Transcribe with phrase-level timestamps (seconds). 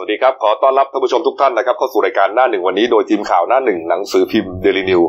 [0.00, 5.02] วัสดีครับ ขอต้อนรับท่านผู้ชมทุกท่านนะครับเข้าสู่รายการหน้าหนึ่งวันนี้โดยทีมข่าวหน้าหนึ่งหนังสือพิมพ์เดลินิวส์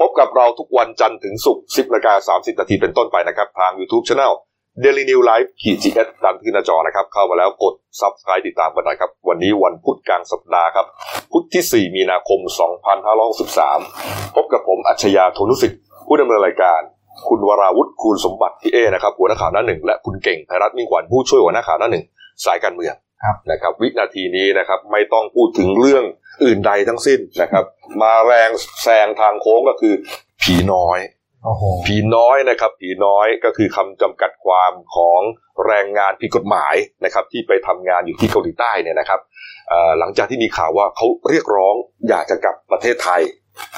[0.00, 4.32] พบกับเราทุกวันจันทร์ถึงศุกร์10นาฬิกา30นาทีเป็นต้นไปนะครับ ทาง YouTube Channel
[4.82, 10.86] Daily News Live ขีดจีเอสตามที่หน้าจอนะครับ เข้ามาแล้วกด Subscribe ติดตามกันหน่อยครับ วันนี้วันพุธกลางสัปดาห์ครับ
[11.32, 12.40] พุธที่ 4 มีนาคม
[13.18, 16.80] 2563 พบกับผมอัจฉริยะโทนุสิทธิ์ผู้ดำเนินรายการ
[17.28, 22.04] คุณวราวุฒิคูณสมบัติพี่เอนะครับหัวหน้าข่าวหน้าหนึ่งและคุณเก่งไพรัตน์มิ่งขวัญผู้ช่วยหัวหน้าข่าวหน้าหนึ่ง
[22.46, 22.94] สายการเมือง
[23.50, 26.04] นะครับ วินาทีนี้นะครับไม่ต้องพูดถึงเรื่อง
[26.44, 27.64] อื่นใดทั้งสิ้นนะครับ
[28.02, 28.50] มาแรง
[28.82, 29.94] แซงทางโค้งก็คือ
[30.42, 30.98] ผีน้อย
[31.44, 35.20] โอ้โหผีน้อยนะครับ ผีน้อยก็คือคำจำกัดความของ
[35.66, 36.74] แรงงานผิดกฎหมาย
[37.04, 39.20] นะครับ ที่ไปทำงานอยู่ที่เกาหลีใต้เนี่ยนะครับ
[39.68, 41.74] เอ่อหลังจากที่มีข่าวว่าเขาเรียกร้อง
[42.08, 43.22] อยากจะกลับประเทศไทย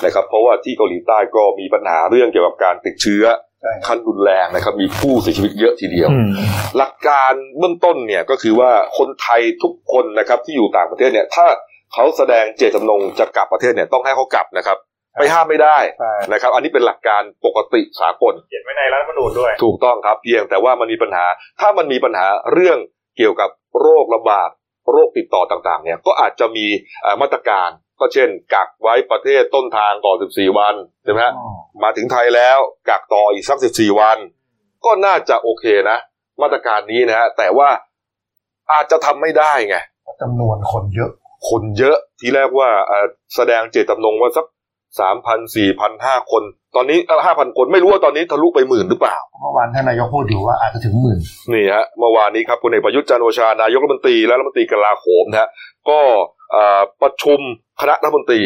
[0.04, 3.45] นะครับ เพราะว่าที่เกาหลีใต้ก็มีปัญหาเรื่องเกี่ยวกับการติดเชื้อใช่ครับ
[3.86, 6.30] ขั้นรุนแรงนะครับ มีผู้เสียชีวิตเยอะทีเดียวอืม
[6.76, 11.46] หลักการเบื้องต้นเนี่ยก็คือว่าคนไทยทุกคนนะครับ ที่อยู่ต่างประเทศเนี่ย ถ้า
[11.94, 14.78] เขาแสดงเจตจำนงจะกลับประเทศเนี่ยต้องให้เขากลับนะครับ
[15.18, 21.26] ไปห้ามไม่ได้ใช่นะครับ อันนี้เป็นหลักการปกติสากลเขียนไว้ในรัฐธรรมนูญด้วย ถูกต้องครับเพียงแต่ว่ามันมีปัญหา
[21.60, 22.78] ถ้ามันมีปัญหาเรื่อง
[23.16, 24.50] เกี่ยวกับโรคระบาด
[24.92, 26.66] โรคติดต่อต่างๆ เนี่ยก็อาจจะมี
[27.02, 27.68] เอ่อมาตรการ
[28.00, 31.50] ก็เช่น กักไว้ประเทศต้นทางก่อน14 วันใช่ไหมฮะอ๋อ
[31.82, 32.58] มาถึงไทยแล้ว
[32.88, 34.18] กักต่ออีกสัก 14 วัน
[34.84, 35.98] ก็น่าจะโอเคนะ
[36.42, 37.68] มาตรการนี้นะฮะแต่ว่า
[38.72, 39.76] อาจจะทำไม่ได้ไง
[40.22, 41.10] จำนวนคนเยอะ
[41.48, 44.46] คนเยอะทีแรกว่าเอ่อแสดงเจตจำนงว่าสัก
[45.00, 46.42] สามพันสี่พันห้าคน
[46.76, 51.18] ตอนนี้ห้าพันคนไม่รู้ว่าตอนนี้ทะลุไปหมื่นหรือเปล่า เมื่อวานท่านนายกพูดอยู่ว่าอาจจะถึงหมื่น
[51.52, 55.48] นี่ฮะเมื่อวานนี้ครับพลเอกประยุทธ์จันทร์โอชานายกรัฐมนตรีและรัฐมนตรีกลาโหมนะฮะ
[55.88, 56.22] ก็เอ่อ
[57.02, 57.40] ประชุม
[57.80, 58.42] คณะรัฐมนตรี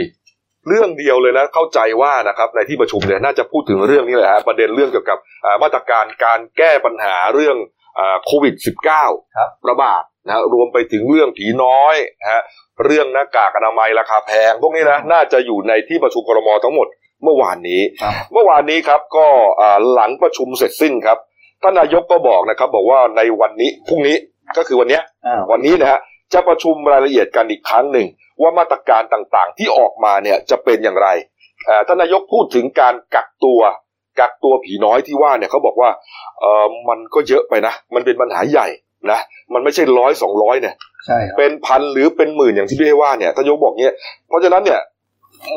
[0.68, 7.56] เรื่องเดียวเลยนะเข้าใจว่านะครับในที่ประชุมเนี่ยน่าจะพูดถึงเรื่องนี้แหละฮะประเด็นเรื่องเกี่ยวกับอ่ามาตรการการแก้ปัญหาเรื่อง
[7.98, 8.54] อ่าโควิด
[8.96, 12.42] -19 ครับระบาดนะฮะรวมไปถึงเรื่องผีน้อยนะฮะ
[12.84, 16.86] เรื่องหน้ากากอนามัยราคาแพง พวกนี้นะน่าจะอยู่ในที่ประชุมครมทั้งหมด
[17.24, 19.26] เมื่อวานนี้ครับเมื่อวานนี้ครับก็
[19.60, 21.18] อ่าหลังประชุมเสร็จสิ้นครับ
[21.62, 24.16] ท่านนายกก็บอกนะครับ บอกว่าในวันนี้พรุ่งนี้
[24.56, 25.98] ก็คือวันเนี้ยอ่าวันนี้นะฮะ
[26.32, 28.06] จะประชุมรายละเอียดกันอีกครั้งหนึ่ง
[28.42, 31.08] ว่ามาตรการต่างๆ ที่ออกมาเนี่ยจะเป็นอย่างไร
[31.66, 33.60] เอ่อท่านนายกพูดถึงการกักตัว
[34.20, 35.90] กักตัวผีน้อยที่ว่าเนี่ยเขาบอกว่า
[36.40, 38.68] เออมันก็เยอะไปนะ มันเป็นปัญหาใหญ่
[39.10, 39.20] นะ
[39.54, 40.74] มันไม่ใช่ร้อยสองร้อยเนี่ย
[41.06, 43.94] ใช่ครับเป็นพันหรือเป็นหมื่นอย่างที่พี่ให้ว่าเนี่ยท่านนายกบอกเนี่ย
[44.28, 44.80] เพราะฉะนั้นเนี่ย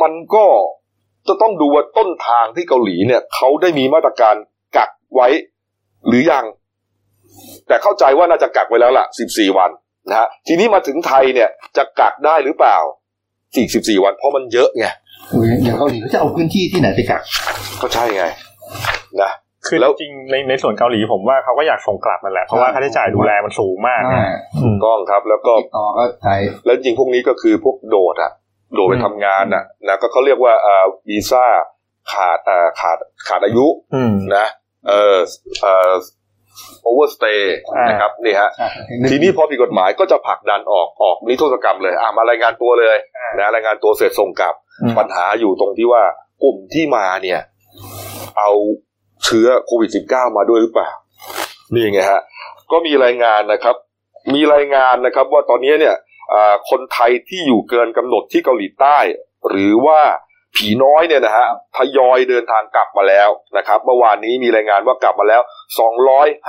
[0.01, 0.45] มันก็
[1.27, 4.35] จะต้องดูว่าต้นทางที่เกาหลีเนี่ยเขาได้มีมาตรการ
[4.77, 5.27] กักไว้
[6.07, 6.45] หรือยัง
[7.67, 9.71] แต่เข้าใจว่าน่าจะกักไว้แล้วล่ะ 14 วัน
[10.09, 12.77] นะฮะทีนี้มาถึงไทยเนี่ยจะกักได้หรือเปล่า
[13.55, 14.85] อีก14วันเพราะมันเยอะไง
[15.29, 17.21] โอ้ยอย่างเกาหลีเขาจะเอาพื้นที่ที่ไหนไปกัก
[17.81, 18.25] ก็ใช่ไง
[19.21, 19.31] นะ
[19.67, 24.31] คือแล้วจริงๆในในส่วนเกาหลีผมว่าเขาก็อยากส่งกลับนั่นแหละเพราะว่าค่าใช้จ่ายดูแลมันสูงมากอ่า
[24.61, 28.31] อืมต้องครับ แล้วก็ติดต่อก็ไทยแล้วจริงพวกนี้ก็คือพวกโดดอะ
[28.73, 31.45] โดดไปอืมทำงานอะนะก็เขาเรียกว่าเอ่อวีซ่า
[32.13, 32.97] ขาดเอ่อขาด
[33.27, 33.65] ขาดอายุ
[33.95, 34.47] อืมนะ
[34.87, 35.17] เอ่อ
[35.61, 35.91] เอ่อ
[36.83, 38.67] overstay อ่านนะครับนี่ฮะใช่
[39.09, 42.97] ทีนี้พอผิดกฎหมายก็จะผลักดันออกออกนิรโทษกรรมเลยอะมารายงานตัวเลย
[43.39, 46.03] นะรายงานตัวเสร็จส่งกลับอืมปัญหาอยู่ตรงที่ว่า
[46.43, 47.39] กลุ่มที่มาเนี่ย
[48.37, 48.51] เอา
[49.25, 50.89] เชื้อโควิด -19 มาด้วยหรือเปล่า
[51.73, 52.21] นี่ไงฮะ
[52.71, 53.75] ก็มีรายงานนะครับ
[54.33, 55.95] มีรายงานนะครับ ว่าตอนนี้เนี่ย
[56.33, 58.97] อ่าคนไทยที่อยู่เกินกำหนดที่เกาหลีใต้
[59.49, 60.01] หรือว่า
[60.55, 61.47] ผีน้อยเนี่ยนะฮะ
[61.77, 65.41] ทยอยเดินทางกลับมาแล้วนะครับ เมื่อวานนี้มีรายงานว่ากลับมาแล้ว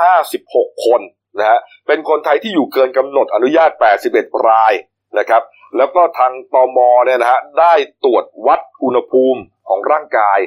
[0.08, 1.00] 256 คน
[1.38, 3.70] นะฮะเป็นคนไทยที่อยู่เกินกำหนดอนุญาต
[4.08, 4.72] 81 ราย
[5.18, 5.42] นะครับ
[5.76, 10.38] แล้วก็ทางตมเนี่ยนะฮะได้ตรวจวัดอุณหภูมิของร่างกาย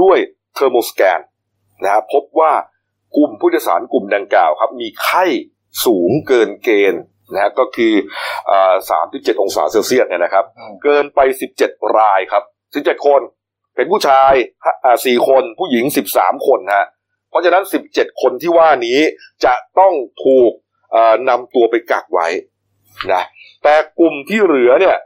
[0.00, 0.18] ด้วย
[0.54, 1.20] เทอร์โมสแกน
[1.82, 2.52] นะฮะพบว่า
[3.16, 5.24] กลุ่มผู้โดยสารกลุ่มดังกล่าวครับ มีไข้
[5.84, 7.02] สูงเกินเกณฑ์
[7.32, 7.92] นะฮะก็คือ
[8.90, 10.44] สามที่เจ็ดองศาเซลเซียสเนี่ยนะครับ
[10.82, 11.20] เกินไป
[11.58, 12.44] 17 รายครับ
[12.84, 13.20] 17คน
[13.76, 14.32] เป็นผู้ชาย
[14.64, 15.84] ฮะอ่า4คนผู้หญิง
[16.16, 16.86] 13คนฮะ
[17.30, 18.98] เพราะฉะนั้น17คนที่ว่านี้
[19.44, 19.92] จะต้อง
[20.24, 20.52] ถูก
[20.92, 22.26] เอ่อนำตัวไปกักไว้
[23.12, 23.22] นะ
[23.62, 24.96] แต่กลุ่มที่เหลือเนี่ย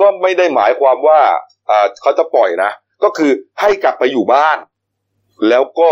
[0.00, 1.20] ก็ไม่ได้หมายความว่า
[1.70, 2.70] อ่าเขาจะปล่อยนะ
[3.04, 4.58] ก็คือให้กลับไปอยู่บ้าน
[5.48, 5.90] แล้วก็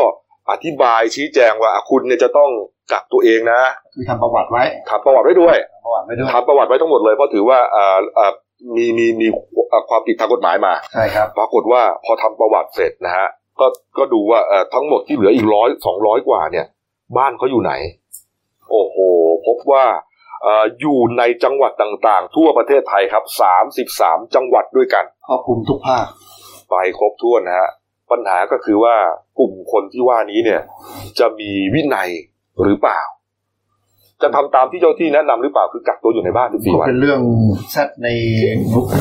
[0.50, 2.50] อธิบายชี้แจงว่าอะคุณเนี่ยจะต้อง
[2.93, 3.62] กักตัวเองนะ
[3.95, 8.33] คือทำประวัติไว้ทำประวัติไว้ด้วยทำประวัติไว้ด้วยทำประวัติไว้ทั้งหมดเลยเพราะถือว่าอ่าอ่า
[8.77, 9.27] มีมีมี
[9.73, 13.29] อ่าความผิดทางกฎหมายมาใช่ครับปรากฏว่าพอทำประวัติเสร็จนะฮะ
[13.61, 13.67] ก็
[13.99, 16.67] ก็ดูว่าเอ่อทั้งหมดที่เหลืออีกร้อยสองร้อยกว่าเนี่ย
[17.17, 17.73] บ้านเขาอยู่ไหน
[18.71, 18.97] โอ้โห
[19.47, 19.85] พบว่า
[20.43, 26.07] เอ่ออยู่ในจังหวัดต่างๆ ทั่วประเทศไทยครับสามสิบสามจังหวัดด้วยกันครอบคลุมทุกภาค
[26.71, 27.71] ไปครบถ้วนนะฮะ
[28.11, 28.97] ปัญหาก็คือว่า
[29.39, 30.61] กลุ่มคนที่ว่านี้เนี่ย
[31.19, 32.11] จะมีวินัย
[32.62, 33.01] หรือเปล่า
[34.23, 37.21] จะทำตามที่เจ้าที่แนะนำหรือเปล่าคือกักตัวอยู่ในบ้าน14ก็วันเป็นเรื่อง
[37.71, 38.09] แซดใน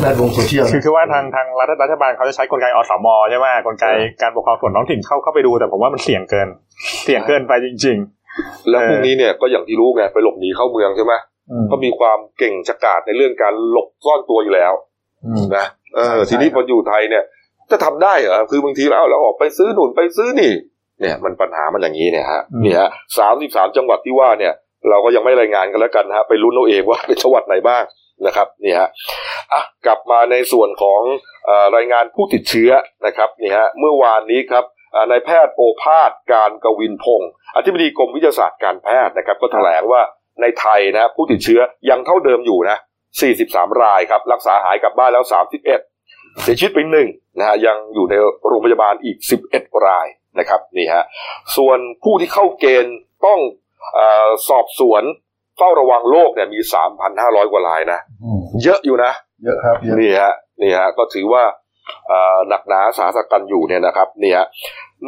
[0.02, 3.86] แวดวงโซเชียลคือคือว่าทางทางรัฐรัฐบาลเขาจะใช้กลไกอสมใช่ไหมกลไก
[4.22, 6.48] การปกครองส่วนท้องถิ่นเข้าเข้าไปดูแต่ผมว่ามันเสี่ยงเกิน
[7.06, 7.98] เสี่ยงเกินไปจริง
[8.70, 14.74] แล้วพรุ่งนี้เนี่ยก็อย่างที่รู้ไงไปหลบหนีเข้าเมืองใช่ไหมๆอืมก็มีความเก่งฉกาจในเรื่องการหลบซ่อนตัวอยู่แล้ว
[15.26, 17.24] อืมนะเออทีนี้พออยู่ไทยเนี่ย
[17.72, 20.52] จะทำได้เหรอคือบางทีแล้วเราออกไปซื้อหนุนไปซื้อนี่
[21.02, 24.54] เนี่ย มันปัญหามันอย่างนี้เนี่ยฮะเนี่ยฮะสามสิบสามจังหวัดที่ว่าเนี่ย
[24.90, 27.84] เราก็ยังไม่รายงานกันแล้วกันนะฮะไปลุ้นเอาเองว่าเป็นจังหวัดไหนบ้าง
[28.26, 28.90] นะครับนี่ฮะ
[29.54, 31.02] อะกลับมาในส่วนของ
[31.50, 32.72] อรายงานผู้ติดเชื้อ
[33.06, 34.64] นะครับนี่ฮะเมื่อวานนี้ครับ
[35.10, 40.02] นายแพทย์โอภาสการกวินพงศ์อธิบดีกรมวิทยาศาสตร์การแพทย์นะครับ ก็แถลงว่า
[40.42, 41.60] ในไทยนะผู้ติดเชื้อ
[41.90, 42.78] ยังเท่าเดิมอยู่นะ
[43.30, 45.64] 43 รายครับ รักษาหายกลับบ้านแล้ว 31
[46.42, 48.14] เสียชีวิตไปหนึ่งนะฮะยังอยู่ใน
[48.48, 49.18] โรงพยาบาลอีก
[49.52, 50.08] 11 ราย
[50.40, 51.04] นะครับนี่ฮะ
[51.58, 53.40] ส่วนผู้ที่เข้าเกณฑ์ต้อง
[54.50, 55.04] สอบสวน
[55.58, 56.60] เฝ้าระวังโรคเนี่ยมี
[57.06, 59.12] 3,500กว่ารายนะอืมเยอะอยู่นะ
[59.44, 61.44] เยอะครับเยอะนี่ฮะนี่ฮะก็ถือว่า
[62.08, 64.48] เอ่อหนักหนาสาหัสกันอยู่เนี่ยนะครับนี่ฮะ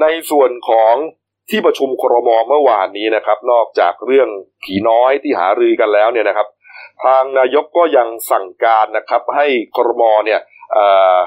[0.01, 0.93] ในส่วนของ
[1.49, 4.29] ที่ประชุมครมเมื่อวานนี้นะครับ นอกจากเรื่อง
[4.63, 6.47] ผีน้อยที่หารือกันแล้วเนี่ยนะครับ
[7.03, 10.39] ทางนายกก็ยังสั่งการนะครับ ให้ครมเนี่ย
[10.73, 10.85] เอ่
[11.15, 11.17] อ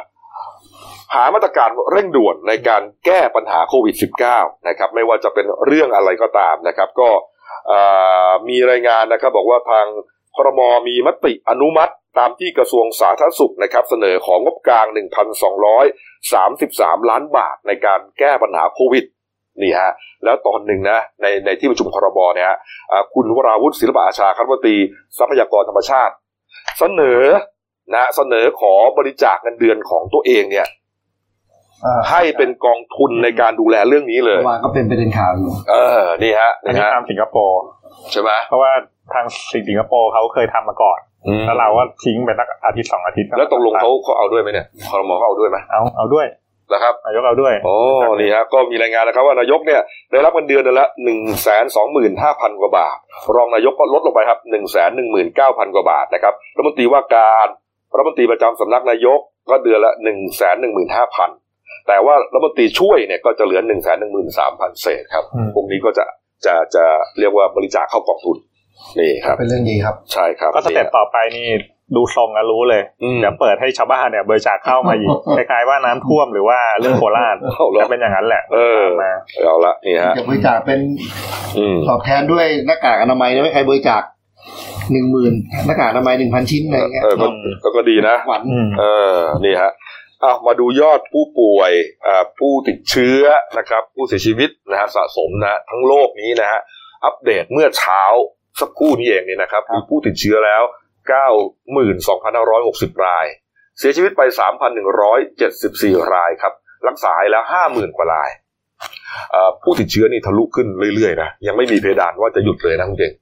[1.14, 3.94] หามาตรการเร่งด่วนในการแก้ปัญหาโควิด
[4.31, 7.32] -19 นะครับ ไม่ว่าจะเป็นเรื่องอะไรก็ตามนะครับ ก็เอ่อ
[8.49, 9.87] มีรายงานนะครับ บอกว่าทาง
[10.37, 14.87] ครมมีมติอนุมัติตามที่กระทรวงสาธารณสุขนะครับเสนอของงบกลาง
[15.78, 19.05] 1,233 ล้านบาทในการแก้ปัญหาโควิด
[19.62, 19.93] นี่ฮะ
[20.25, 22.58] แล้วตอนหนึ่งนะในในที่ประชุมครมเนี่ยฮะ
[23.14, 24.76] คุณวราวุฒิศิลปะอาชาคารวตี
[25.19, 26.14] ทรัพยากรธรรมชาติ
[26.78, 27.22] เสนอ
[27.94, 30.66] นะเสนอขอบริจาคเงินเดือนของตัวเองเนี่ย
[32.11, 37.61] ให้เป็นกองทุนในการดูแลเรื่องนี้เลยเมื่อวานก็เป็นประเด็นข่าวอยู่เออนี่ฮะอันนี่นี้ฮะตามสิงคโปร์
[38.13, 38.71] ใช่ไหมเพราะว่า
[39.15, 39.25] ทาง
[39.69, 46.27] สิงคโปร์เขาเคยทำมาก่อนอืมแล้วเราก็ทิ้งไปสักอาทิตย์สองอาทิตย์แล้วตกลงเขาเขาเอาด้วยไหมเนี่ยคอรมอเขาเอาด้วยไหมเอาเอาด้วย
[46.73, 47.75] นะครับนายกเอาด้วยโอ้
[48.21, 52.99] นี่ฮะก็มีรายงานนะครับว่านายกเนี่ยได้รับเงินเดือนเดือนละหนึ่งแสนสองหมื่นห้าพันกว่าบาท
[53.37, 57.49] รองนายกก็ลดลงไปครับหนึ่งแสนหนึ่งหมื่นเก้าพันกว่าบาทนะครับรัฐมนตรีว่าการ
[57.97, 59.21] รัฐมนตรีประจำสำนักนายก
[59.51, 61.31] ก็เดือนละหนึ่งแสนหนึ่งหมื่นห้าพัน
[61.88, 66.05] แต่ว่ารัฐมนตรีช่วยเนี่ยก็จะเหลือหนึ่งแสนหนึ่งหมื่นสามพันเศษครับอืมพวกนี้ก็จะ
[66.46, 66.84] จะจะ
[67.19, 68.37] เรียกว่าบริจาคเข้ากองทุน
[68.99, 71.49] นี่ครับเป็นเรื่องดีครับ ใช่ครับ ก็สเต็ปต่อไปนี่
[71.96, 79.12] ดูทรงแล้วรู้เลยอืมเดี๋ยวเปิดให้ชาวบ้านเนี่ยบริจาคเข้ามาอีกคล้ายๆว่าน้ำท่วมหรือว่าเรื่องโคราชเอาละจะเป็นอย่างนั้นแหละ เออมา
[79.44, 80.81] เอาละนี่ฮะจะบริจาคเป็น
[81.56, 84.02] อืมตอบแทนด้วยหน้ากากอนามัยนะไม่ใครบริจาค
[84.93, 85.34] หนึ่งหมื่น
[85.66, 87.26] หน้ากากอนามัยหนึ่งพันชิ้นอะไรเงี้ยเออก็
[87.62, 88.84] ก็ก็ดีนะหวันอืมเอ
[89.14, 89.72] อนี่ฮะ
[90.20, 91.72] เอามาดูยอดผู้ป่วย
[92.06, 93.22] อ่าผู้ติดเชื้อ
[93.58, 96.61] นะครับ ผู้เสียชีวิตนะฮะสะสมนะฮะทั้งโลกนี้นะฮะ
[97.05, 98.02] อัปเดตเมื่อเช้า
[98.61, 100.62] สักครู่นี้เองเนี่ยนะครับมีผู้ติดเชื้อแล้ว
[101.84, 103.26] 92,560 ราย
[103.78, 104.22] เสียชีวิตไป
[105.16, 106.52] 3,174 รายครับ
[106.88, 108.44] รักษาหายแล้ว 50,000 กว่ารายอ่า
[109.62, 113.12] ผู้ติดเชื้อนี่ทะลุขึ้นเรื่อยๆนะยังไม่มีเพดานว่าจะหยุดเลยนะคุณเก่ง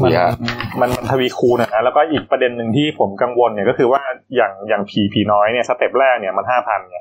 [0.00, 0.32] มันนี่ฮะ
[0.80, 4.00] มันมันทวีคูณอะนะแล้วก็อีกประเด็นหนึ่งที่ผมกังวลเนี่ยก็คือว่า
[4.36, 6.98] อย่างอย่างผีผีน้อยเนี่ย step แรกเนี่ยมันห้าพันไง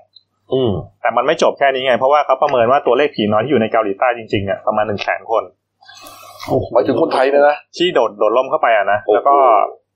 [0.54, 0.72] อืม
[1.02, 5.44] แต่มันไม่จบแค่นี้ไง เพราะว่าเขาประเมินว่าตัวเลขผีน้อยที่อยู่ในเกาหลีใต้จริงๆเนี่ยประมาณหนึ่งแสนคน
[6.72, 9.36] หมายถึงคนไทยนะนะที่โดดโดดร่มเข้าไปอะนะโอ้โหแล้วก็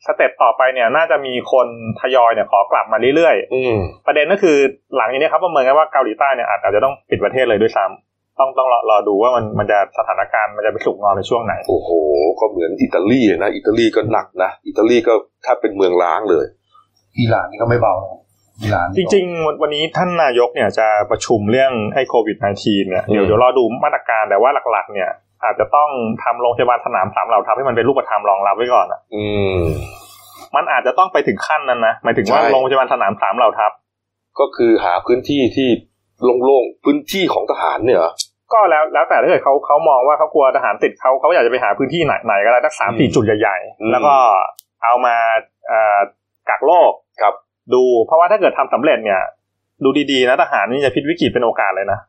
[0.08, 1.68] step ต่อไปเนี่ยน่าจะมีคน
[2.02, 4.58] ทยอยเนี่ยขอกลับมาเรื่อยอืมๆประเด็นก็คือ
[4.98, 11.90] หลังจากนี้ครับประเมินกันว่าเกาหลีใต้เนี่ยอาจอาจจะต้องปิดประเทศเลยด้วยซ้ำต้องต้องรอรอดูว่ามันมันจะสถานการณ์มันจะไปสุกงอในช่วงไหน โอ้โห
[12.40, 15.14] ก็เหมือนอิตาลีนะอิตาลีก็หนักนะอิตาลีก็
[15.46, 16.46] ถ้าเป็นเมืองล้างเลย
[17.20, 18.22] อิหร่านนี่ก็ไม่เบานะ
[18.62, 25.10] อิหร่านจริงๆวันวันนี้ท่านนายกเนี่ยจะประชุมเรื่องไอ้โควิด -19 เนี่ยเดี๋ยวอืมเดี๋ยวรอดูมาตรการแต่ว่าหลักๆ เนี่ย
[25.44, 25.90] อาจจะต้อง
[26.24, 29.26] ทำโรงพยาบาลสนามสามเหล่าทัพให้มันเป็นรูปธรรมรองรับไว้ก่อนอะอื
[29.60, 29.62] ม
[30.56, 33.72] มันอาจจะต้องไปถึงขั้นนั้นนะหมายถึงว่าใช่โรงพยาบาลสนามสามเหล่าทัพ
[34.40, 35.68] ก็คือหาพื้นที่ที่
[36.44, 38.12] โล่งๆพื้นที่ของทหารเนี่ยเหรอ
[38.54, 44.16] ก็แล้วแล้วแต่ถ้าเกิดเขาเขามองว่าเขากลัวทหารติดเขาเขาอยากจะไปหาพื้นที่ไหนไหนก็ได้สักสามอืมสี่จุดใหญ่อืมๆแล้วก็
[44.84, 45.16] เอามา
[45.68, 46.00] เอ่อ
[46.50, 46.92] กักโรค
[47.22, 47.34] ครับ
[47.74, 49.22] ดู เพราะว่าถ้าเกิดทำสำเร็จเนี่ย
[49.84, 52.00] ดูดีๆนะทหารนี่จะพลิกวิกฤตเป็นโอกาสเลยนะ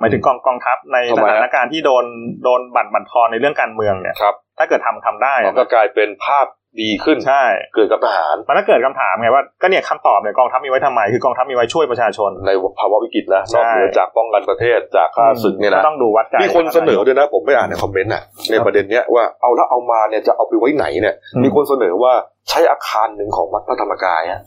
[0.00, 2.04] หมายถึงกองกองทัพในทำสไมฮะถานการณ์ที่โดน
[2.44, 6.46] โดนบั่นบั่นทอนในเรื่องการเมืองเนี่ยครับถ้าเกิดทำทำได้มันก็กลายเป็นภาพ
[6.80, 22.12] ดีขึ้นใช่เกิดกับทหารมันก็เกิดคำถามไงว่าก็เนี่ยคำตอบเนี่ยกองทัพมีไว้ทำไมคือกองทัพมีไว้ช่วยประชาชน ในภาวะวิกฤตนะใช่นอกเหนือจากป้องกันประเทศจากข้าศึกเนี่ยก็นะต้องดูวัดใจมีคนเสนอด้วยนะผมไปอ่านในคอมเมนต์น่ะในประเด็นเนี้ยว่าเอาแล้วเอามาเนี่ยจะเอาไปไว้ไหนเนี่ย มีคนเสนอว่า
[22.48, 24.40] ใช้อาคารหนึ่งของวัดพระธรรมกายอะ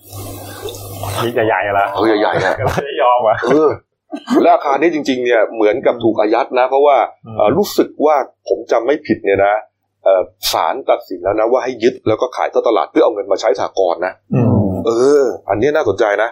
[1.24, 3.70] มีใหญ่ๆแล้วเออใหญ่ๆอะก็ไม่ได้ยอมอะเออ
[4.42, 8.16] และอาคารนี้จริง ๆ เนี่ยเหมือนกับถูกอายัดนะ เพราะว่าอืมเอ่อรู้สึกว่า
[8.48, 9.56] ผมจำไม่ผิดเนี่ยนะ
[10.04, 14.92] เอ่อศาลตัดสินแล้วนะว่าให้ยึดแล้วก็ขายท่อตลาดเพื่อเอาเงินมาใช้สากลนะอืมเอ
[15.22, 16.30] อ อันนี้น่าสนใจนะ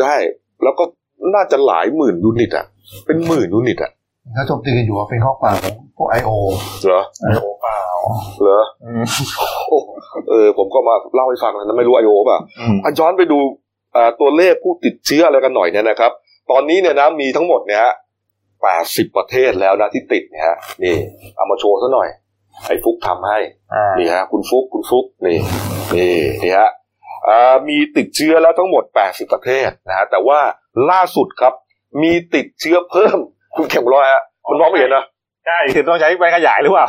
[0.00, 0.14] ได้
[0.62, 0.84] แล้วก็
[1.34, 2.66] น่าจะหลายหมื่นยูนิตอะ
[3.06, 3.90] เป็นหมื่นยูนิตอะ
[4.34, 6.30] เขาโจมตีกันอยู่ว่าเป็นข้อความของพวกไอโอ
[6.84, 7.78] เหรอไอโอเปล่า
[8.42, 9.04] เหรออืม
[9.68, 9.78] โอ้
[10.30, 13.38] เออ ผมก็มาเล่าให้ฟังนะไม่รู้ไอโอป่ะอืมอะย้อนไปดู
[13.96, 16.12] อ่าตัวเลขผู้ติดเชื้ออะไรกันหน่อยเนี่ยนะครับ
[16.52, 17.94] ตอนนี้เนี่ยนะมีทั้งหมดเนี่ยฮะ
[18.62, 20.96] แปดสิบประเทศแล้วนะที่ติดเนี่ยฮะนี่
[21.36, 22.08] เอามาโชว์ซะหน่อย
[22.66, 23.38] ไอ้ฟุกทำให้
[23.74, 25.38] อ่านี่ฮะคุณฟุกคุณฟุกนี่
[25.94, 26.70] นี่นี่ฮะ
[27.28, 30.40] อ่ามีติดเชื้อแล้วทั้งหมดแปดสิบประเทศนะฮะแต่ว่า
[30.90, 31.54] ล่าสุดครับ
[32.02, 33.18] มีติดเชื้อเพิ่ม
[33.56, 35.04] คุณเข็มร้อยฮะมันมองไม่เห็นนะ
[35.46, 36.86] ใช่คือต้องใช้ใบขยายหรือเปล่า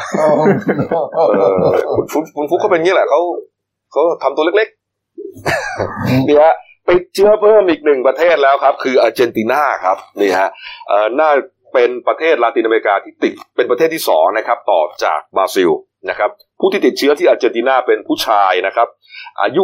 [1.15, 1.33] เออ
[1.95, 3.19] คุณฟุกคุณฟุกเขาเป็นอย่างนี้แหละเขา
[3.91, 10.49] เขาทำตัวเล็กๆนี่ฮะ ไปเชื้อเพิ่มอีกหนึ่งประเทศแล้วครับ คืออาร์เจนตินาครับนี่ฮะ
[10.87, 11.31] เอ่อน่า
[11.73, 15.69] เป็นประเทศลาตินอเมริกาที่ติดเป็นประเทศที่สองนะครับต่อจากบราซิล
[16.09, 18.87] นะครับผู้ที่ติดเชื้อที่อาร์เจนตินาเป็นผู้ชายนะครับ
[19.41, 19.63] อายุ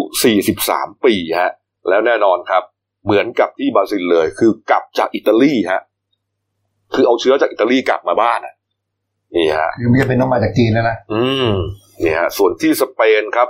[0.51, 1.51] 43 ปีฮะ
[1.89, 2.63] แล้วแน่นอนครับ
[3.05, 5.81] เหมือนกับที่บราซิลเลย คือกลับจากอิตาลีฮะ
[6.93, 8.53] คือเอาเชื้อจากอิตาลีกลับมาบ้านอะ
[9.35, 11.51] นี่ฮะคือไม่จำเป็นต้องมาจากจีนแล้วนะอืม
[11.99, 13.47] เนี่ยฮะส่วนที่สเปนครับ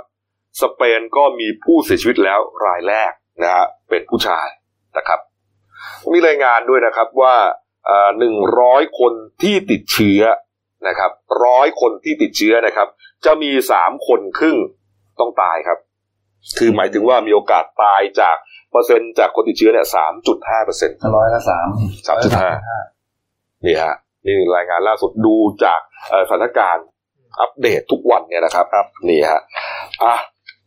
[0.62, 3.12] สเปนก็มีผู้เสียชีวิตแล้วรายแรก
[3.42, 4.46] นะฮะเป็นผู้ชาย
[4.96, 5.20] นะครับ
[6.12, 7.34] มีรายงานด้วยนะครับว่า
[8.18, 10.22] หนึ่งร้อยคนที่ติดเชื้อ
[10.88, 11.10] นะครับ
[11.44, 12.88] ร้อยคนที่ติดเชื้อนะครับ
[13.24, 14.56] จะมีสามคนครึ่ง
[15.20, 15.78] ต้องตายครับ
[16.58, 18.36] คือหมายถึงว่ามีโอกาสตายจาก
[18.70, 21.68] เปอร์เซ็นต์จากคนติดเชื้อเนี่ยสามจุดห้าเปอร์เซ็นต์ร้อยละสาม
[22.06, 22.50] สามจุดห้า
[23.66, 23.94] นี่ฮะ
[24.24, 25.80] นี่รายงานล่าสุดดูจาก
[26.10, 26.86] เอ่อสถานการณ์
[27.40, 29.40] อัปเดตทุกวันเนี่ยนะครับครับนี่ฮะ
[30.04, 30.14] อะ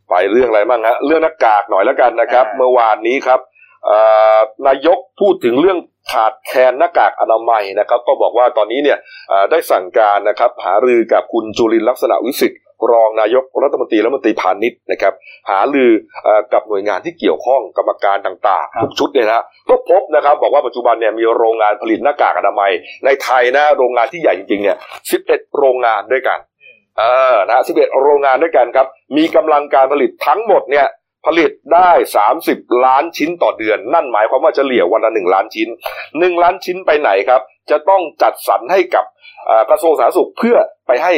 [0.09, 3.39] ไปเรื่องอะไรบ้างฮะเรื่องหน้ากากหน่อยแล้วกันนะครับอ่าเมื่อวานนี้ครับ
[3.85, 3.97] เอ่
[4.37, 5.77] อนายกพูดถึงเรื่อง
[6.11, 8.97] ขาดแคลนหน้ากากอนามัยนะครับ ก็บอกว่าตอนนี้เนี่ย
[9.29, 12.59] เอ่อได้สั่งการนะครับ หารือกับคุณจุลินทร์ลักษณะวิสิทธิ์
[12.91, 15.13] รองนายกรัฐมนตรีและรัฐมนตรีพาณิชย์นะครับ
[15.49, 15.91] หารือ
[16.23, 22.71] เอ่อกับหน่วยงานที่เกี่ยวข้องกรรมการต่างๆ ทุกชุดเนี่ยนะก็พบนะครับ บอกว่าปัจจุบันเนี่ยมีโรงงานผลิตหน้ากากอนามัย
[23.05, 24.77] ในไทยนะโรงงานที่ใหญ่จริงๆเนี่ย
[25.17, 30.87] 11 โรงงานด้วยกันเออนะ11โรงงานด้วยกันครับ มีกำลังการผลิตทั้งหมดเนี่ย
[31.25, 31.91] ผลิตได้
[32.37, 35.69] 30 ล้านชิ้นต่อเดือน นั่นหมายความว่าเฉลี่ยวันละ1ล้านชิ้น
[36.03, 39.05] 1 ล้านชิ้นไปไหนครับ จะต้องจัดสรรให้กับ
[39.45, 40.55] เอ่อกระทรวงสาธารณสุขเพื่อ
[40.87, 41.13] ไปให้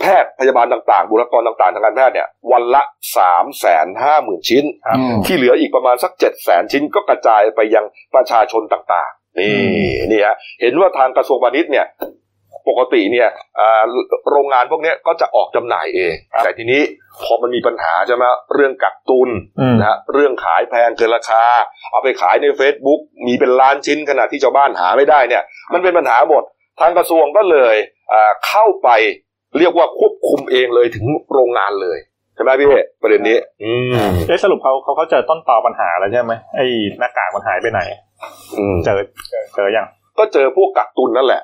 [0.00, 2.82] แพทย์พยาบาลต่างๆ บุคลากรต่างๆ ทางการแพทย์เนี่ยวันละ
[3.16, 3.44] 3 5 0
[4.02, 9.54] 0 0 0 ชิ้นครับอืมที่เหลืออีกประมาณสักเจ็ดแสนชิ้นก็กระจายไปยังประชาชนต่างๆ นี่
[10.10, 11.86] นี่ฮะเห็นว่าทางกระทรวงพาณิชย์เนี่ย
[12.68, 13.82] ปกติเนี่ยอ่า
[14.30, 16.82] โรงงานพวกเนี้ยก็จะออกจำหน่ายเองครับแต่ทีนี้
[17.22, 18.24] พอมันมีปัญหาใช่ไหม
[18.54, 21.44] เรื่องกักตุนอืมนะฮะเรื่องขายแพงเกินราคา
[21.90, 26.42] เอาไปขายใน Facebook มีเป็นล้านชิ้นขณะที่ชาวบ้านหาไม่ได้เนี่ย มันเป็นปัญหาหมด
[26.80, 27.76] ทางกระทรวงก็เลย
[28.12, 28.88] อ่าเข้าไป
[29.58, 31.98] เรียกว่าควบคุมเองเลยถึงโรงงานเลย
[32.34, 32.68] ใช่ไหมพี่
[33.02, 33.72] ประเด็นนี้ อื
[34.08, 36.66] มเอ๊ะสรุปเขาเขาเขาเจอต้นตอปัญหาแล้วใช่ไหมไอ้
[36.98, 37.80] หน้ากากมันหายไปไหน
[38.58, 39.00] อืมเจอ
[39.30, 39.86] เจอเจอยัง
[40.18, 41.42] ก็เจอพวกกักตุนนั่นแหละ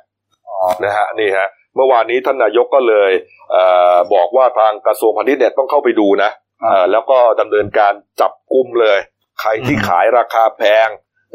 [0.84, 3.10] นะฮะนี่ฮะเมื่อวานนี้ท่านนายกก็เลย
[3.50, 3.56] เอ
[3.94, 6.30] อบอกว่าทางกระทรวงพาณิชย์เนี่ยต้องเข้าไปดูนะ
[6.62, 8.98] เอ่อแล้วก็ดำเนินการจับกลุ่มเลย
[9.40, 10.88] ใครที่อืมขายราคาแพง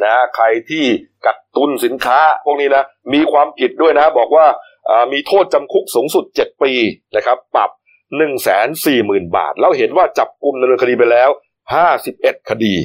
[0.04, 0.86] นะใครที่
[1.26, 4.46] กักตุนสินค้า พวกนี้นะมีความผิดด้วยนะ บอกว่า
[4.86, 6.74] เอ่อมีโทษจำคุกสูงสุด 7 ปี
[7.16, 7.70] นะครับ ปรับ
[8.12, 11.30] 1 4 0 0 0 0 บาท แล้วเห็นว่าจับกลุ่มดำเนินคดีไปแล้ว
[11.90, 12.76] 51 คดี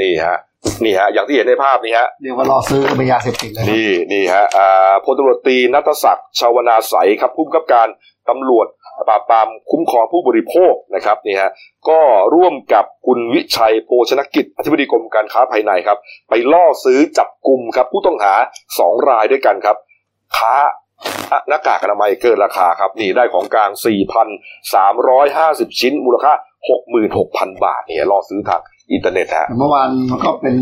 [0.00, 0.38] นี่ฮะ
[0.84, 7.88] นี่ฮะอย่างที่เห็นในภาพนี้ฮะเรียกว่าล่อซื้อเป็นยาเสพติดเลยนะนี่นี่ฮะอ่าพลตำรวจตรีนัทศักดิ์ชาวนาใสยครับผู้กำกับการ
[8.28, 8.66] ตำรวจ
[9.08, 11.50] ปราบปรามคุ้มครองผู้บริโภคนะครับนี่ฮะ
[11.88, 12.00] ก็
[12.34, 15.98] ร่วมกับคุณวิชัยโภชนกิจอธิบดีกรมการค้าภายในครับ
[16.28, 18.34] ไปล่อซื้อจับกลุ่มครับ ผู้ต้องหา
[18.78, 19.76] สองรายด้วยกันครับ
[20.36, 20.54] ค้า
[21.48, 23.70] หน้ากากอนามัยเกินราคาครับ นี่ได้ของกลาง
[25.74, 26.32] 4,350 ชิ้น มูลค่า
[26.98, 30.54] 66,000 บาทเนี่ยล่อซื้อทาง อินเทอร์เน็ตฮะเมื่อวานมันก็เป็น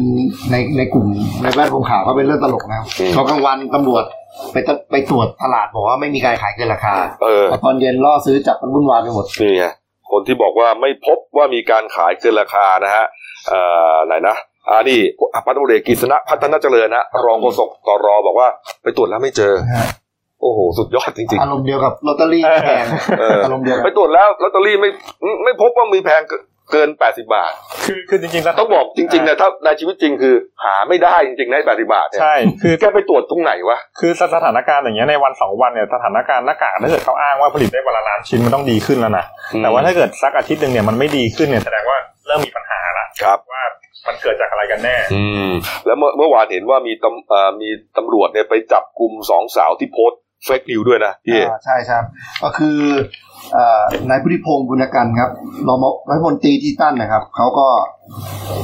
[0.50, 1.06] ในในกลุ่ม
[1.42, 4.04] ในแวดวงข่าวก็เป็นเรื่องตลกนะครับอืมพอกลางวันตำรวจ
[4.52, 9.64] ไปตไปตรวจตลาดบอกว่าไม่มีการขายเกินราคาเออพอตอนเย็นล่อซื้อจับกันวุ่นวายไปหมดนี่ไง
[10.10, 13.04] คนที่บอกว่าไม่พบว่ามีการขายเกินราคานะฮะ
[13.48, 13.60] เอ่
[13.92, 14.36] อไหนนะ
[14.68, 14.98] อ่านี่
[15.46, 18.48] พัฒนเอกฤษณะพัฒนาเจริญนะรองโฆษกตรบอกว่า
[18.82, 19.86] ไปตรวจแล้วไม่เจอฮะ
[20.42, 24.90] โอ้โห สุดยอดจริงอารมณ์เดียวกับลอตเตอรี่แพงๆเอออารมณ์เดียวไปกันตรวจแล้วลอตเตอรี่ไม่
[25.22, 26.20] ไม่ไม่พบว่ามีแพง
[26.72, 27.52] เกิน80บาท
[27.84, 39.24] คือคือจริงๆแล้วต้องบอกจริงๆนะถ้าในชีวิตจริงคือ หาไม่ได้จริงๆใน80บาทเนี่ยใช่คือแกไปตรวจตรงไหนวะคือสถานการณ์อย่างเงี้ยในวันสองวันเนี่ยสถานการณ์หน้ากากถ้าเกิดเขาอ้างว่าผลิตได้วันละล้านชิ้นมันต้องดีขึ้นแล้วนะ
[39.62, 43.62] แต่ว่าถ้าเกิดสักอาทิตย์หนึ่งเนี่ยมันไม่ดีขึ้นเนี่ยแสดงว่าเริ่มมีปัญหาละครับว่า
[44.06, 45.52] มันเกิดจากอะไรกันแน่ อืม
[45.86, 52.04] แล้วเมื่อเมื่อวานเห็นว่ามีตำเอ่อมีตำรวจเนี่ยไปจับกลุ่มสองสาวที่โพสต์เฟกนิวด้วยนะพี่อ่าใช่ครับ
[52.42, 53.02] ก็คือเอ่อ
[54.08, 55.30] นายพุทธิพงศ์บุญกันครับ
[55.68, 55.78] รอง
[56.10, 57.68] รัฐมนตรีที่ตั้นนะครับเขาก็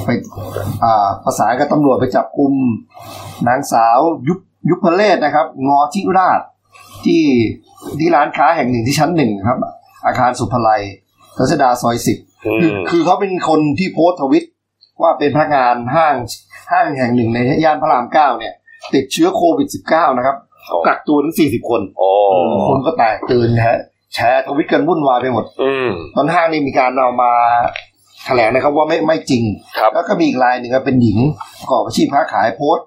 [0.04, 0.08] ไป
[0.84, 2.52] อ่าประสานกับตำรวจไปจับกลุ่ม
[3.48, 3.98] นางสาว
[4.28, 4.38] ยุพ
[4.70, 6.40] ยุพเลศนะครับ งอทิราช
[7.04, 7.22] ที่
[7.98, 9.58] ที่ร้านค้าแห่งหนึ่งที่ชั้นหนึ่งครับ
[10.06, 10.82] อาคารสุภไลย
[11.38, 14.44] รัชดาซอยสิบอืคือมคือเขาเป็นคนที่โพสต์ทวิต
[15.02, 16.14] ว่าเป็นพนักงานห้าง
[16.72, 18.54] ห้างแห่งหนึ่งในย่านพระรามเก้าเนี่ย
[18.94, 20.36] ติดเชื้อโควิด -19 นะครับ
[20.70, 22.10] อ๋อกักตัวถึง40คนอ๋อ
[22.68, 23.78] คนก็แตกตื่นนะฮะ
[24.14, 27.32] แชร์ทวิตกันวุ่นวายไปหมดอืมตอนห้างนี่มีการเอามา
[28.26, 29.42] แถลงนะครับว่าไม่ไม่จริง
[29.78, 31.18] ครับแล้วก็มีอีกรายหนึ่งครับเป็นหญิง
[31.60, 32.86] ประกอบอาชีพค้าขายโพสต์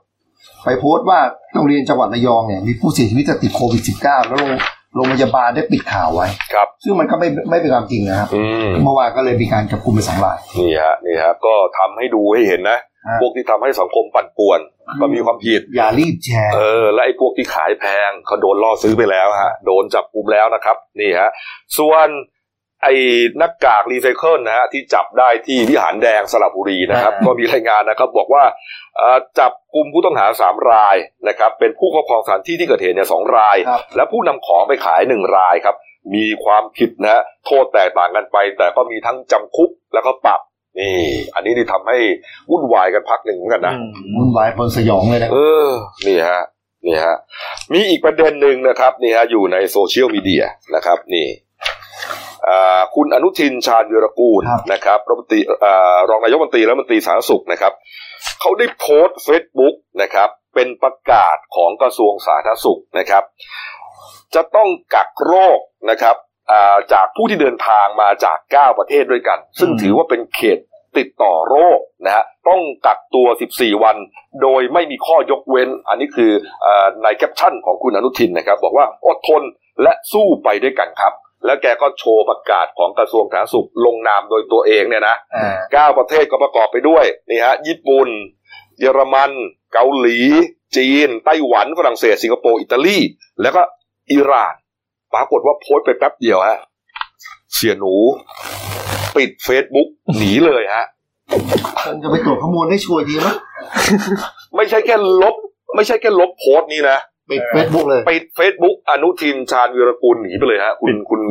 [0.64, 1.20] ไปโพสต์ว่า
[1.54, 4.54] โรงเรียนจังหวัดระยองเนี่ยมีผู้เสียชีวิตจากติดโควิด -19 แล้วโรง
[4.96, 12.82] โรงพยาบาลได้ปิดข่าวไว้ครับ ซึ่งมันก็ไม่ไม่เป็นความจริงนะครับอืมเมื่อวานก็เลยมีการจับกลุ่มไปสองรายนี่ฮะนี่ฮะก็ทำให้ดูให้เห็นนะฮะ
[13.22, 14.60] พวกที่ทำให้สังคมปั่นป่วน
[15.02, 21.30] ก็มีความผิด อย่ารีบแชร์ เออ และไอ้พวกที่ขายแพงเขาโดนล่อซื้อไปแล้วฮะ โดนจับกลุ่มแล้วนะครับ นี่ฮะ
[21.78, 22.08] ส่วน
[22.84, 22.94] ไอ้
[23.38, 28.44] หน้ากากรีไซเคิลนะฮะที่จับได้ที่วิหารแดงสระบุรีนะครับอ่าก็มีรายงานนะครับ บอกว่า
[28.98, 30.96] เอ่อจับกลุ่มผู้ต้องหาสามราย
[31.28, 35.76] นะครับ เป็นผู้ครอบครองสถานที่ที่เกิดเหตุเนี่ยสองรายครับและผู้นำของไปขายหนึ่งรายครับ
[36.16, 40.42] มีความผิดนะฮะโทษแตกต่างกันไป แต่ก็มีทั้งจำคุกแล้วก็ปรับ
[40.80, 40.96] นี่
[41.36, 41.98] อันนี้นี่ทำให้
[42.52, 45.68] วุ่นวายกันพักหนึ่งเหมือนกันนะอืมวุ่นวายพลสยองเลยนะคเอรับอ
[46.08, 46.42] นี่ฮะ
[46.86, 47.16] นี่ฮะ
[47.74, 50.44] มีอีกประเด็นหนึ่งนะครับนี่ฮะอยู่ในโซเชียลมีเดีย
[50.76, 51.28] นะครับ นี่
[52.48, 54.42] อ่าคุณอนุทินชาญวีรกูล
[54.74, 57.74] นะครับรัฐมนตรีอ่ารองนายกรัฐมนตรีและรัฐมนตรีสาธารณสุขนะครับ
[58.42, 63.24] เขาได้โพสต์เฟซบุ๊กนะครับ เป็นประกาศของกระทรวงสาธารณสุขนะครับ
[64.36, 66.35] จะต้องกักโรคนะครับอ่า
[66.94, 70.60] จากผู้ที่เดินทางมาจาก 9 ประเทศด้วยกัน ซึ่งถือว่าเป็นเขต
[70.98, 73.98] ติดต่อโรคนะฮะต้องกักตัว 14 วัน
[74.42, 76.32] โดยไม่มีข้อยกเว้น อันนี้คือ
[76.66, 79.44] อาในแคปชั่นของคุณอนุทินนะครับ บอกว่าอดทน
[79.84, 81.14] และสู้ไปด้วยกันครับ
[81.46, 88.08] แล้วแกก็โชว์ประกาศของกระทรวงสาธารณสุขลงนามโดยตัวเองเนี่ยนะอ่าเก้าประเทศก็ประกอบไปด้วยนี่ฮะญี่ปุ่น
[88.80, 89.32] เยอรมัน
[89.74, 90.20] เกาหลี
[90.78, 92.98] จีน ไต้หวันฝรั่งเศส สิงคโปร์ อิตาลี
[93.42, 93.62] แล้วก็
[94.12, 94.56] อิหร่าน
[95.16, 96.58] ปรากฏว่าโพสต์ไปแป๊บเดียวฮะ
[97.54, 97.94] เสียหนู
[99.16, 100.86] ปิดเฟซบุ๊กหนีเลยฮะ
[101.88, 103.36] มันจะไปตรวจข้อมูลได้ชัวร์ดีมั้ย
[104.56, 105.36] ไม่ใช่แค่ลบ
[105.76, 106.98] ไม่ใช่แค่ลบโพสต์นี้นะ
[107.32, 111.22] ปิดเฟซบุ๊กเลยปิดเฟซบุ๊กอนุทินชาญวีรกูลหนีไปเลยฮะคุณคุณ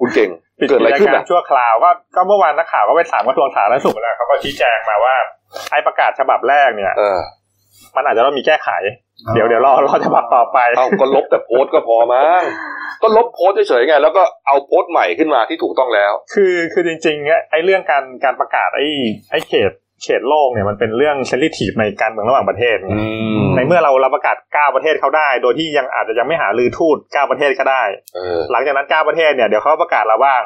[0.00, 5.14] คุณเก่งปิดเกิดอะไรกิจขึ้นการอะชั่วคราวก็ก็เมื่อวานนักข่าวก็ไปถามกระทรวงสาธารณสุขแล้วเขาก็ชี้แจงมาว่า
[5.70, 7.18] ไอ้ประกาศฉบับแรกเนี่ยเออ
[7.96, 8.68] มันอาจจะต้องมีแก้ไข
[9.34, 12.42] เดี๋ยวเดี๋ยวรอรอฉบับต่อไปเอาก็ลบแต่โพสต์ก็พอมั้ง
[13.02, 18.86] ก็ลบโพสต์เฉยๆไงแล้วก็เอาโพสต์ใหม่ขึ้นมาที่ถูกต้องแล้ว คือคือจริงๆเนี่ยไอ้เรื่องการการประกาศไอ้
[19.30, 22.94] ไอ้เขตเขตโลกเนี่ยมันเป็นเรื่องเซนซิทีฟในการเมืองระหว่างประเทศไง
[23.56, 27.82] ในเมื่อเราเราประกาศ9ประเทศเขาได้ โดยที่ยังอาจจะยังไม่หาลือทูต9ประเทศก็ได้
[28.14, 30.42] เออหลังจากนั้น9ประเทศเนี่ยเดี๋ยวเขาประกาศเราบ้าง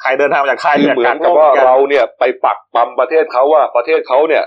[0.00, 4.44] ใครเดินทางมาจากไทยคือเนี่ยเหมือกันกกับโลกว่ากันเราเนี่ยไปปักปั๊มประเทศเขาว่าประเทศเขาเนี่ย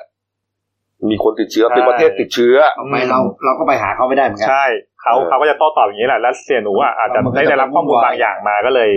[1.12, 4.66] มีคนติดเชื้อใช่เป็นประเทศติดเชื้อเอาไปเราเราก็ไปหาเขาไม่ได้เหมือนกันใช่
[5.02, 8.89] เขาเออเขาก็จะโต้ตอบอย่างนี้แหละแล้วเสียหนูอะอาจจะมันก็ได้จะได้รับข้อมูลวุ่นวายบางอย่างมาก็เลย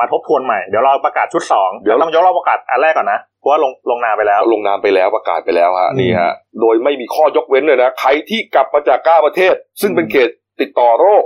[0.00, 10.28] มาทบทวนใหม่เดี๋ยวเราประกาศชุดสองเดี๋ยวต้องยกเราประกาศอันแรกก่อนนะเพราะว่าลงลงนามไปแล้ว ลงนามไปแล้วประกาศไปแล้วฮะอืมนี่ฮะโดยไม่มีข้อยกเว้นเลยนะใครที่กลับมาจากเก้าประเทศ ซึ่งเป็นเขต
[10.60, 11.24] ติดต่อโรค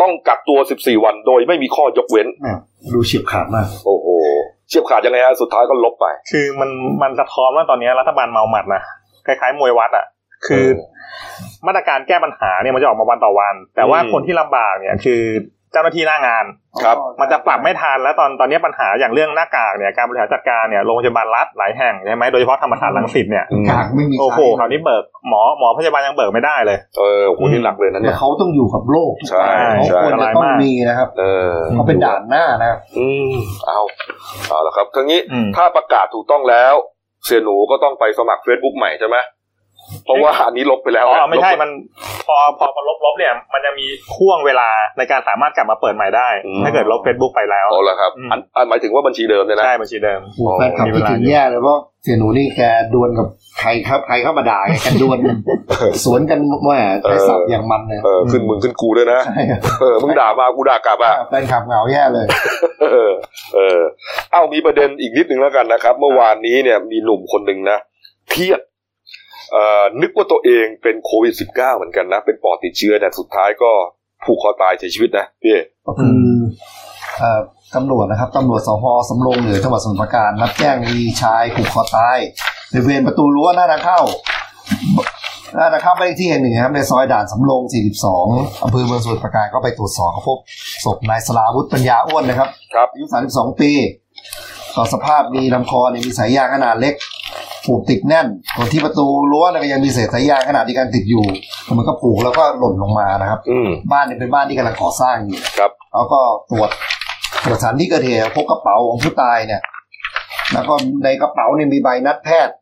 [0.00, 2.54] ต้องกักตัว 14 วัน โดยไม่มีข้อยกเว้นแหม่
[2.94, 4.08] ดูเฉียบขาดมาก โอ้โห
[4.68, 6.70] เฉียบขาดยังไงฮะสุดท้ายก็ลบไป คือมัน
[7.02, 8.82] มันสะท้อนว่าตอนนี้รัฐบาลเมาหมัดนะ
[9.28, 10.06] คล้ายๆมวยวัดอะ
[10.46, 10.98] คือเออ
[11.66, 15.22] มาตรการแก้ปัญหาเนี่ยมันจะออกมาวันต่อวัน แต่ว่าอืมคนที่ลำบากเนี่ยคือ
[15.72, 16.44] เจ้าหน้าที่หน้างาน
[16.84, 33.32] ครับ มันจะปรับไม่ทันแล้วตอนตอนนี้ปัญหาอย่างเรื่องหน้ากากเนี่ยการบริหารจัดการเนี่ยโรงพยาบาลรัฐหลายแห่งใช่ไหมโดยเฉพาะธรรมศาสตร์รังสิตเนี่ยกากไม่มีโอ้โหใช้คราวนี้เบิกหมอหมอพยาบาลยังเบิกไม่ได้เลยเออโหนี่หนักเลยนะแล้เนี่วยเขาต้องอยู่กับโลกทุกใช่วันเขาใช่ควรจะต้องมีนะครับเออเขาเป็นด่านหน้านะครับอืม
[33.66, 33.80] เอา
[34.48, 36.74] เอาละครับครั้งนี้อืมถ้าประกาศถูกต้องแล้ว
[37.28, 39.16] เสียหนูก็ต้องไปสมัคร Facebook ใหม่ใช่ไหม
[40.04, 41.70] เพราะว่าอันนี้ลบไปแล้วอ๋อนะไม่ใช่ลบมัน
[42.28, 52.60] พอพอพอลบลบเนี่ย มันจะมีห่วงเวลาในการสามารถกลับมาเปิดใหม่ได้อืมถ้าเกิดลบ Facebook ไปแล้วเอาละครับอืมอันอันหมายถึงว่าบัญชีเดิมเนี่ยนะใช่บัญชีเดิมโอ้โหแฟนคลับคิดถึงแย่เลยเพราะเสียหนูนี่แก
[52.94, 53.26] ดวลกับ
[53.60, 55.18] ใครครับใครเข้ามาด่าแกแกดวล
[56.04, 62.26] สวนกันว่าใช้ศัพท์อย่างมันเลยเออขึ้นมึงขึ้นกูด้วยนะใช่ครับเออมึงด่ามากูด่ากลับอะแฟนคลับเหงาแย่เลย
[62.82, 63.10] เออ
[63.54, 63.80] เออ
[64.32, 67.78] เอ้ามีประเด็นอีกนิดนึงแล้วกันนะครับ เมื่อวานนี้เนี่ยมีหนุ่มคนหนึ่งนะ
[68.30, 68.67] เครียดเอ่อ
[70.02, 73.70] นึกว่าตัวเองเป็นโควิด -19 เหมือนกันนะ เป็นปอดติดเชื้อแต่สุดท้ายก็
[74.24, 75.56] ผูกคอตายเสียชีวิตนะพี่
[75.86, 76.12] ก็คือ
[77.18, 77.40] เอ่อ
[77.74, 82.18] ตำรวจนะครับตำรวจสพสำโรงเหนือจังหวัดสมุทรปราการรับแจ้งมีชายผูกคอตาย
[82.72, 84.00] บริเวณประตูรั้วหน้าทางเข้า
[85.58, 87.62] นั่นนะครับไปที่แห่งหนึ่งครับในซอยด่านสำโรง
[88.14, 90.38] 42อำเภอเมืองสมุทรปราการก็ไปตรวจสอบเขาพบ
[90.84, 93.70] ศพนายสลาวุฒิปัญญาอ้วนนะครับครับอายุ32 ปี
[94.78, 96.94] ต่อสภาพมีลำคอเนี่ยมีสายยางขนาดเล็ก
[97.66, 101.24] ผูกติดแน่นส่วนที่ประตูรั้วเนี่ยก็ยังมีเศษสายยางขนาดที่การติดอยู่
[101.78, 106.70] มันก็ผูกแล้วก็หล่นลงมานะครับ อืมบ้านเนี่ยเป็นบ้านที่กำลังก่อสร้างอยู่ ครับ แล้วก็ตรวจ
[107.44, 109.62] ตรวจสารที่เกิดเหตุพบกระเป๋าของผู้ตายเนี่ย
[110.52, 112.54] แล้วก็ในกระเป๋าเนี่ยมีใบนัดแพทย์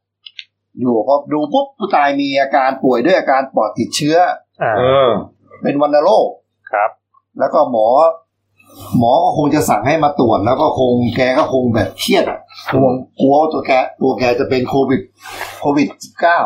[0.81, 4.17] อยู่พอดูปุ๊บผู้ตายมีอาการป่วยด้วยอาการปอดติดเชื้อ
[4.63, 5.11] อ่า เออ
[5.63, 6.29] เป็นวัณโรค
[6.73, 6.91] ครับ
[7.39, 7.87] แล้วก็หมอ
[8.99, 12.39] หมอก็คงจะสั่งให้มาตรวจแล้วก็คงแกก็คงแบบเครียดอะ
[12.73, 12.87] กลัว
[13.21, 15.01] กลัวว่าตัวแกตัวแกจะเป็นโควิด
[15.61, 15.89] โควิด
[16.21, 16.41] เก้า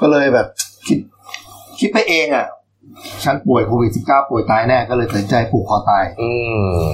[0.00, 0.46] ก็เลยแบบ
[0.86, 0.98] คิด
[1.78, 2.46] คิดไปเองอะ
[3.24, 6.30] ฉันป่วยโควิดสิบเก้าป่วยตายแน่ก็เลยตัดสินใจผูกคอตาย อื
[6.82, 6.84] ม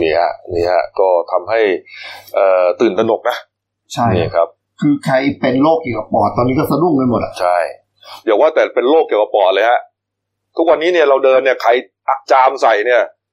[0.00, 1.60] นี่ฮะนี่ฮะก็ทำให้
[2.34, 3.36] เอ่อตื่นตระหนกนะ
[3.94, 4.48] ใช่นี่ครับ
[4.80, 7.58] คือใครเป็นโรคเกี่ยวกับปอดตอนนี้ก็สะดุ้งไปหมดอะใช่
[8.24, 9.80] อย่าว่าแต่เป็นโรคเกี่ยวกับปอดเลยฮะ
[10.56, 11.70] ทุกวันนี้เนี่ยเราเดินเนี่ยใคร
[12.08, 13.23] อักจามใส่เนี่ยเออเฮ้ยใช่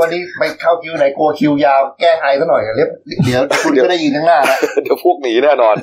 [0.00, 2.90] วันนี้ไปเข้าคิวไหนกลัวคิวยาว แก้ไอซะหน่อยเรียบ
[3.24, 5.76] เดี๋ยวคุณเดี๋ยวก็ได้ยินข้างหน้าแล้วเดี๋ยวพวกหนีแน่นอน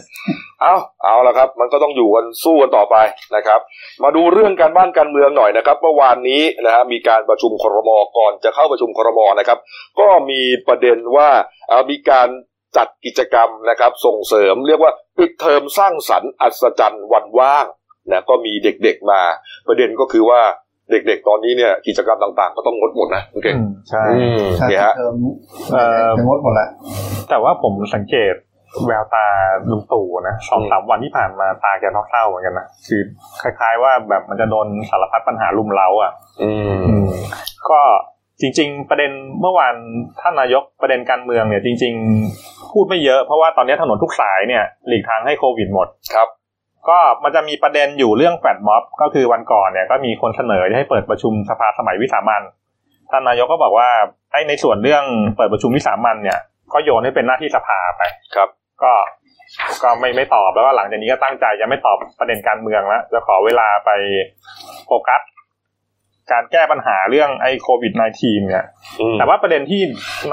[0.61, 2.95] เอาเอาละครับ มันก็ต้องอยู่กันสู้กันต่อไป
[3.35, 3.59] นะครับ
[4.03, 9.59] มาดูเรื่องการบ้านการเมืองหน่อยนะครับเมื่อวานนี้นะฮะมีการประชุมครมก่อนจะเข้าประชุมครมนะครับ
[9.99, 11.29] ก็มีประเด็นว่า
[11.67, 12.27] เอ่อมีการ
[12.77, 17.65] จัดกิจกรรมนะครับ ส่งเสริมเรียกว่าปิดเทอมสร้างสรรค์อัศจรรย์วันว่าง
[18.11, 19.21] นะก็มีเด็กๆมา
[19.67, 20.41] ประเด็นก็คือว่า
[20.91, 25.15] เด็กๆ ตอนนี้เนี่ยกิจกรรมต่างๆ ก็ต้องงดหมดนะคุณเก่งอืมใช่อืมใช่เนี่ยฮะเทอม
[25.71, 26.67] เอ่อเป็นงดหมดละ
[27.29, 28.35] แต่ว่าผมสังเกต
[28.87, 29.25] แววตา
[29.69, 33.01] ลุงตู่นะสองสามวันที่ผ่านมาตาแกเศร้าๆเหมือนกันนะคือ
[33.41, 37.07] คล้าย ๆ ว่าแบบมันจะโดนสารพัดปัญหาลุมเล้าอะอืมอืม
[37.69, 37.81] ก็
[38.41, 39.75] จริง ๆ ประเด็นเมื่อวาน
[40.21, 41.93] ท่านนายกประเด็นการเมืองเนี่ย จริง
[42.33, 46.27] ๆ พูดไม่เยอะเพราะว่าตอนนี้ถนนทุกสายเนี่ยหลีกทางให้โควิดหมดครับ
[46.89, 52.43] ก็มันจะมีประเด็นอยู่เรื่องแฟดม็อบ ก็คือวันก่อนเนี่ยก็มีคนเสนอให้เปิดประชุมสภาสมัยวิสามัน
[53.11, 53.89] ท่านนายกก็บอกว่า
[54.31, 55.03] ไอ้ในส่วนเรื่อง
[55.37, 56.39] เปิดประชุมวิสามันเนี่ย
[56.73, 58.01] ก็โยนให้เป็นหน้าที่สภาไป
[58.35, 58.49] ครับ
[58.83, 58.93] ก็
[59.83, 63.89] ก็ไม่ไม่ตอบแล้วก็หลังจากนี้ก็ตั้งใจจะไม่ตอบประเด็นการเมืองแล้วจะขอเวลาไป
[64.87, 65.21] โฟกัส
[66.31, 68.65] การแก้ปัญหาเรื่องไอ้โควิด -19 เนี่ย
[68.99, 69.81] อืมแต่ว่าประเด็นที่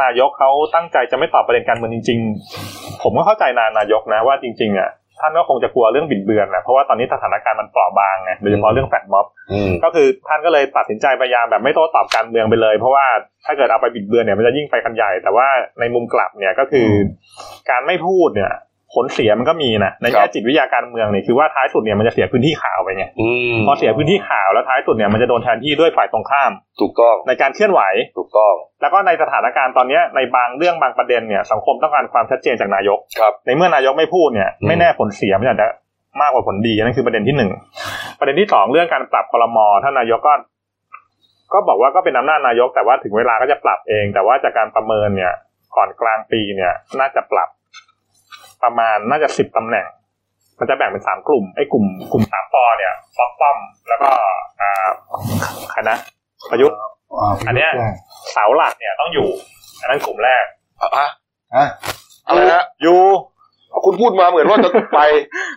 [0.02, 2.20] นายกเขาตั้งใจจะไม่ตอบประเด็นการเมืองจริง
[2.60, 4.90] ๆ ผมก็เข้าใจนานายกนะว่าจริงๆอะ
[5.20, 13.07] ท่านก็คงจะกลัวเรื่องบิดเบือนนะเพราะว่าตอนนี้สถานการณ์มันเปราะบางไงโดยเฉพาะเรื่องแฟดม็อบอืมก็คือท่านก็เลยตัดสินใจพยายามแบบไม่โต้ตอบการเมืองไปเลย เพราะว่า
[13.46, 15.46] ถ้าเกิดเอาไปบิดเบือนเนี่ยมันจะยิ่งไปกันใหญ่ แต่ว่า
[15.81, 18.53] ในมุมกลับเนี่ยก็คืออการไม่พูดเนี่ย
[18.94, 27.80] ผลเสียมันก็มีนะในครัแง่บจิตวิทยาการเมืองเนี่ยคือว่าท้ายสุดเนี่ยมันจะเสียพื้นที่ข่าวไปไงอืมพอเสียพื้นที่ข่าวแล้วท้ายสุดเนี่ยมันจะโดนแทนที่ด้วยฝ่ายตรงข้าม ถูกต้องในการเคลื่อนไหว
[28.18, 35.68] ถูกต้อง แล้วก็ในสถานการณ์ตอนเนี้ยในบางเรื่องบางประเด็นเนี่ยสังคมต้องการความชัดเจนจากนายกครับในเมื่อนายกไม่พูดเนี่ยอืมไม่แน่ผลเสียมันอาจจะ
[36.20, 37.50] มากกว่าผลดีนั่นคือประเด็นที่หนึ่ง
[38.18, 40.35] ประเด็นที่สองเรื่องการปรับคลมท่านนายกก็
[41.52, 45.33] ก็บอกว่าก็เป็นอำนาจนายกแต่ว่าถึงเวลาก็จะปรับเอง แต่ว่าจากการประเมินเนี่ย
[45.76, 47.48] ก่อนกลางปีเนี่ย น่าจะปรับ
[48.64, 49.87] ประมาณน่าจะสิบตำแหน่ง
[50.59, 54.11] มันจะแบ่งเป็นสามกลุ่มไอ้กลุ่มกลุ่มสามปอเนี่ยป๊อกป้อม แล้วก็
[54.61, 54.88] อ่า
[55.70, 55.96] ใครนะ
[56.50, 56.77] ประยุทธ์
[57.46, 57.70] อันเนี้ย
[58.33, 59.29] เสาหลักเนี่ยต้องอยู่
[59.81, 60.44] อันนั้นกลุ่มแรก
[60.83, 61.09] อะฮะ
[62.27, 63.00] อะไรฮะอยู่
[63.87, 65.00] คุณพูดมาเหมือนว่าจะไป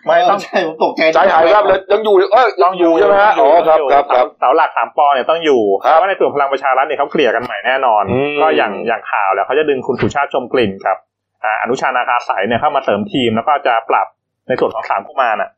[0.05, 10.97] ไม่ต้องใช่ผมตกใจใจหายแวบเลยยังอยู่เอ้ยยังอยู่ใช่ไหมฮะอ๋อครับครับครับเสาหลักสามปอเนี่ยต้องอยู่ครับเพราะว่าในส่วนพลังประชารัฐเนี่ยเขาเคลียร์กันใหม่แน่นอนอืมก็อย่างอย่างข่าวแล้วเขาจะดึงคุณสุชาติชมกลิ่นกับ
[11.43, 14.07] อ่าอนุชานาคาสายเนี่ยเข้ามาเสริมทีมแล้วก็จะปรับ
[14.47, 15.49] ในส่วนของสามกุมารอะ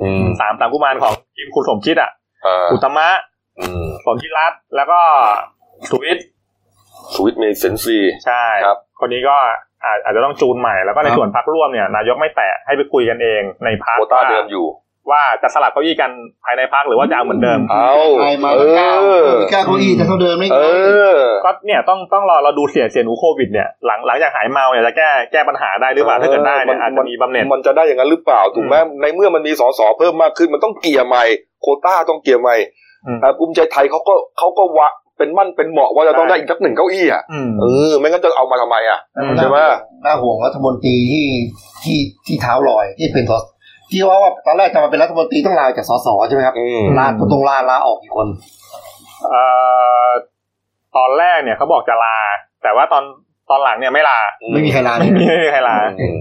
[0.00, 2.10] อืมสามสามกุมารของทีมคุณสมคิดอะ
[2.46, 3.08] อ่าอุตตมะ
[3.58, 5.00] อืมสนธิรัตน์แล้วก็
[5.90, 6.26] สุวิทย์
[7.14, 9.36] สวิตเมย์เซนซีใช่ครับ คนนี้ก็
[9.84, 14.66] อาจอาจจะต้องจูนใหม่แล้วก็ในส่วนพักร่วมเนี่ย นายกไม่แตะให้ไปคุยกันเองในพักโควต้าเดิมอยู่
[15.12, 16.10] ว่าจะสลับเก้าอี้กัน
[16.44, 19.08] ภายในพักหรือว่าจะเอาเหมือนเดิมเอาใครมาเอเก้าอ
[19.50, 20.58] เก้าเก้าอี้จะเท่าเดิมได้ไงเอ
[21.12, 31.24] อก็เนี่ยต้องต้องรอเราดูเสียเสียหนูโควิดเนี่ยหลังหลังจากหายเมาเนี่ยจะแก้แก้ปัญหาได้หรือเปล่าถ้าเกิดได้เนี่ยอาจจะมีบำเหน็จมันจะได้อย่างนั้นหรือเปล่าถูกไหมในเมื่อมันมีสสเพิ่มมากขึ้นมันต้องเกี่ยร์ใหม่
[31.62, 32.56] โควต้าต้องเกี่ยร์ใหม่
[33.06, 39.56] อืมอ่าภูมิใจไทยเขาก็เขาก็วะเป็นมั่นเป็นเหมาะว่าจะต้องได้อีกสักหนึ่งเก้าอี้อะอืมเออไม่งั้นจะเอามาทำไมอะอืมใช่ไหม
[40.04, 41.26] น่าห่วงรัฐมนตรีที่
[41.82, 43.44] ที่ที่เท้าลอยที่เป็นสส
[43.90, 48.26] ที่ว่าว่าตอนแรกจะมาเป็นรัฐมนตรีต้องลาจากสสใช่ไหมครับอืมลาตรงลาลาออกกี่คน
[49.30, 49.42] เอ่
[50.06, 50.08] อ
[50.96, 52.16] ตอนแรกเนี่ยเขาบอกจะลา
[52.62, 53.04] แต่ว่าตอน
[53.50, 54.18] ตอนหลังเนี่ยไม่ลา
[54.52, 56.16] ไม่มีใครลาเลไม่ยมีไม่มีใครลาอืม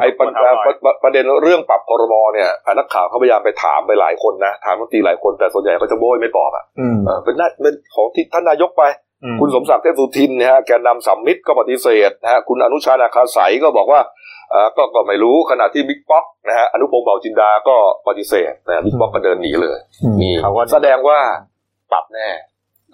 [0.00, 9.03] ไอ้ประคนเท้าลอยประประประเด็นเรื่องปรับคอรมอเนี่ยนักข่าวเขาพยายามไปถามไปหลายคนนะ ถามรัฐมนตรีหลายคนแต่ส่วนใหญ่เขาจะโบ้ยไม่ตอบอะอืมเออเป็นหน้าเป็นของที่ท่านนายกไปอืม
[9.40, 14.00] คุณสมศักดิ์เทพสุทินนะฮะแกนนำสามมิตรก็ปฏิเสธนะฮะคุณอนุชานาคาศัยก็บอกว่า
[14.52, 17.76] อ่าก็ก็ไม่รู้ขณะที่บิ๊กป๊อกนะฮะอนุพงษ์เผ่าจินดาก็
[18.08, 19.78] ปฏิเสธนะบิ๊กป๊อกก็เดินหนีเลย
[20.20, 21.18] นี่เขาก็แสดงว่า
[21.92, 22.28] ปรับแน่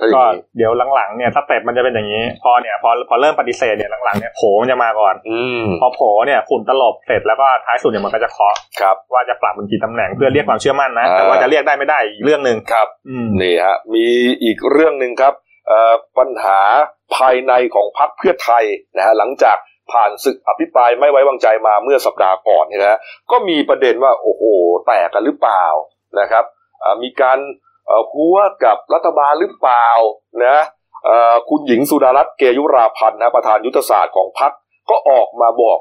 [0.01, 14.07] ถ้าอย่าก็งนี้เดี๋ยวหลังๆเนี่ย step มันจะเป็นอย่างนี้ พอเนี่ยพอพอเริ่มปฏิเสธเนี่ยหลังๆเนี่ยโผมันจะมาก่อนอืมพอโผเนี่ยฝุ่นตลบเสร็จแล้วก็ท้ายสุดเนี่ยมันก็จะเคาะครับว่าจะปรับเป็นกี่ตำแหน่งเพื่อเรียกความเชื่อมั่นนะอ่าแต่ว่าจะเรียกได้ไม่ได้อีกเรื่องหนึ่งครับอืมนี่ฮะมี
[14.45, 15.49] อีกเรื่องหนึ่งครับเอ่อ
[16.18, 16.61] ปัญหา
[17.16, 18.64] ภายในของพรรคเพื่อไทย
[18.96, 19.56] นะฮะหลังจาก
[19.92, 22.98] ผ่านศึกอภิปรายไม่ไว้วางใจมาเมื่อสัปดาห์ก่อนนี่นะฮะ
[23.30, 24.42] ก็มีประเด็นว่าโอ้โห
[24.87, 25.64] แตกกันหรือเปล่า
[26.20, 26.44] นะครับ
[27.02, 27.38] มีการ
[28.12, 29.88] หัวกับรัฐบาลหรือเปล่า
[30.46, 30.56] นะ
[31.48, 34.52] คุณหญิงสุดารัตน์เกยุราพันธ์นะประธานยุทธศาสตร์ของพรรค
[34.90, 35.78] ก็ออกมาบอก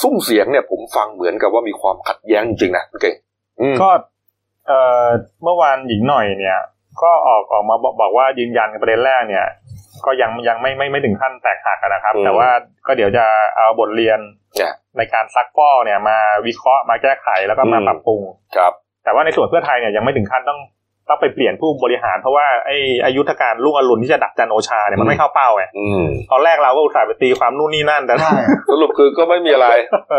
[0.00, 3.14] ซุ้มเสียงเนี่ยผมฟังเหมือนกับว่ามีความขัดแย้งจริงๆนะคุณเก่ง
[3.80, 3.88] ก็
[5.42, 6.58] เมื่อวานหญิงหน่อยเนี่ย
[7.02, 9.46] ก็ออกออกมาบอกบอกว่ายืนยันประเด็นแรกเนี่ย
[10.06, 12.48] ก็ยังยังไม่ไม่ไม่ถึงขั้นแตกหักอะนะครับอืมแต่ว่า
[12.86, 13.24] ก็เดี๋ยวจะ
[13.56, 14.18] เอาบทเรียน
[14.56, 18.20] เนี่ยในการซักฟอกเนี่ยมาวิเคราะห์มาแก้ไขแล้วก็มาอืมปรับปรุง
[18.56, 18.72] ครับ
[19.04, 20.60] แต่ว่าในส่วนเพื่อไทยเนี่ยยังไม่ถึงขั้นต้อง
[21.08, 28.32] ต้องไปเปลี่ยนผู้บริหารเพราะว่าไอ้ยุทธการรุ่งอรุณที่จะดักจันทร์โอชาเนี่ยมันไม่เข้าเป้าไงอืมตอนแรกเราก็อุตส่าห์ไปตีความนู่นนี่นั่นแต่ใช่
[28.70, 29.68] สรุปคือก็ไม่มีอะไร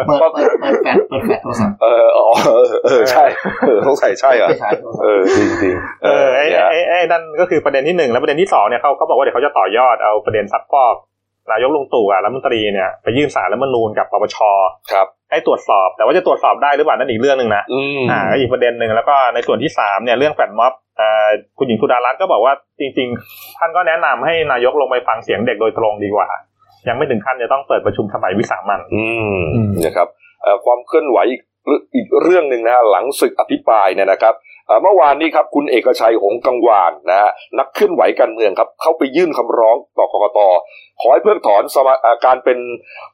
[0.07, 3.25] เปิดเปิดเปิดแฟลชเปิดแฟลชโทรศัพท์เอออ๋อเออเออใช่
[3.67, 10.95] เออต้องใส่ใช่เหรอไม่ใช่โทรศัพท์เออจริงจริงๆเออไอ้เนี่ยไอ้ไอ้นั่นก็คือประเด็นที่หนึ่งแล้วประเด็นที่สองเนี่ยเขาเขาบอกว่าเดี๋ยวเขาจะต่อยอดเอาประเด็นซักฟอก
[11.51, 14.37] นายกลุงตู่อะรัฐมนตรีเนี่ยไปยื่นศาลรัฐธรรมนูญกับป.ป.ช.
[14.91, 26.27] ครับให้ตรวจสอบแต่ว่าจะตรวจสอบได้หรือเปล่านั่นอีกเรื่องหนึ่งนะอืมอ่าก็อีกประเด็นหนึ่งแล้วก็ในส่วนที่สามเนี่ยเรื่องแฟลชม็อบอ่าคุณหญิงสุดารัตน์ก็บอกว่าจริง ๆ ท่านก็แนะนำให้นายกลงไปฟังเสียงเด็กโดยตรงดีกว่า
[26.87, 29.05] ยังไม่ถึงขั้นจะต้องเปิดประชุมสมัยวิสามันอื
[29.39, 30.07] มอืมนะครับ
[30.43, 34.33] เอ่อความเคลื่อนไหวอีกเรื่ องอีกเรื่องหนึ่งนะฮะหลังศึกอภิปรายเนี่ยนะครับ
[34.83, 40.39] เมื่อวานนี้ครับคุณเอกชัยหงกังวานนะฮะนักเคลื่อนไหวการเมืองครับ เข้าไปยื่นคำร้องต่อกกต
[41.01, 42.59] ขอให้เพิกถอนสมาการเป็น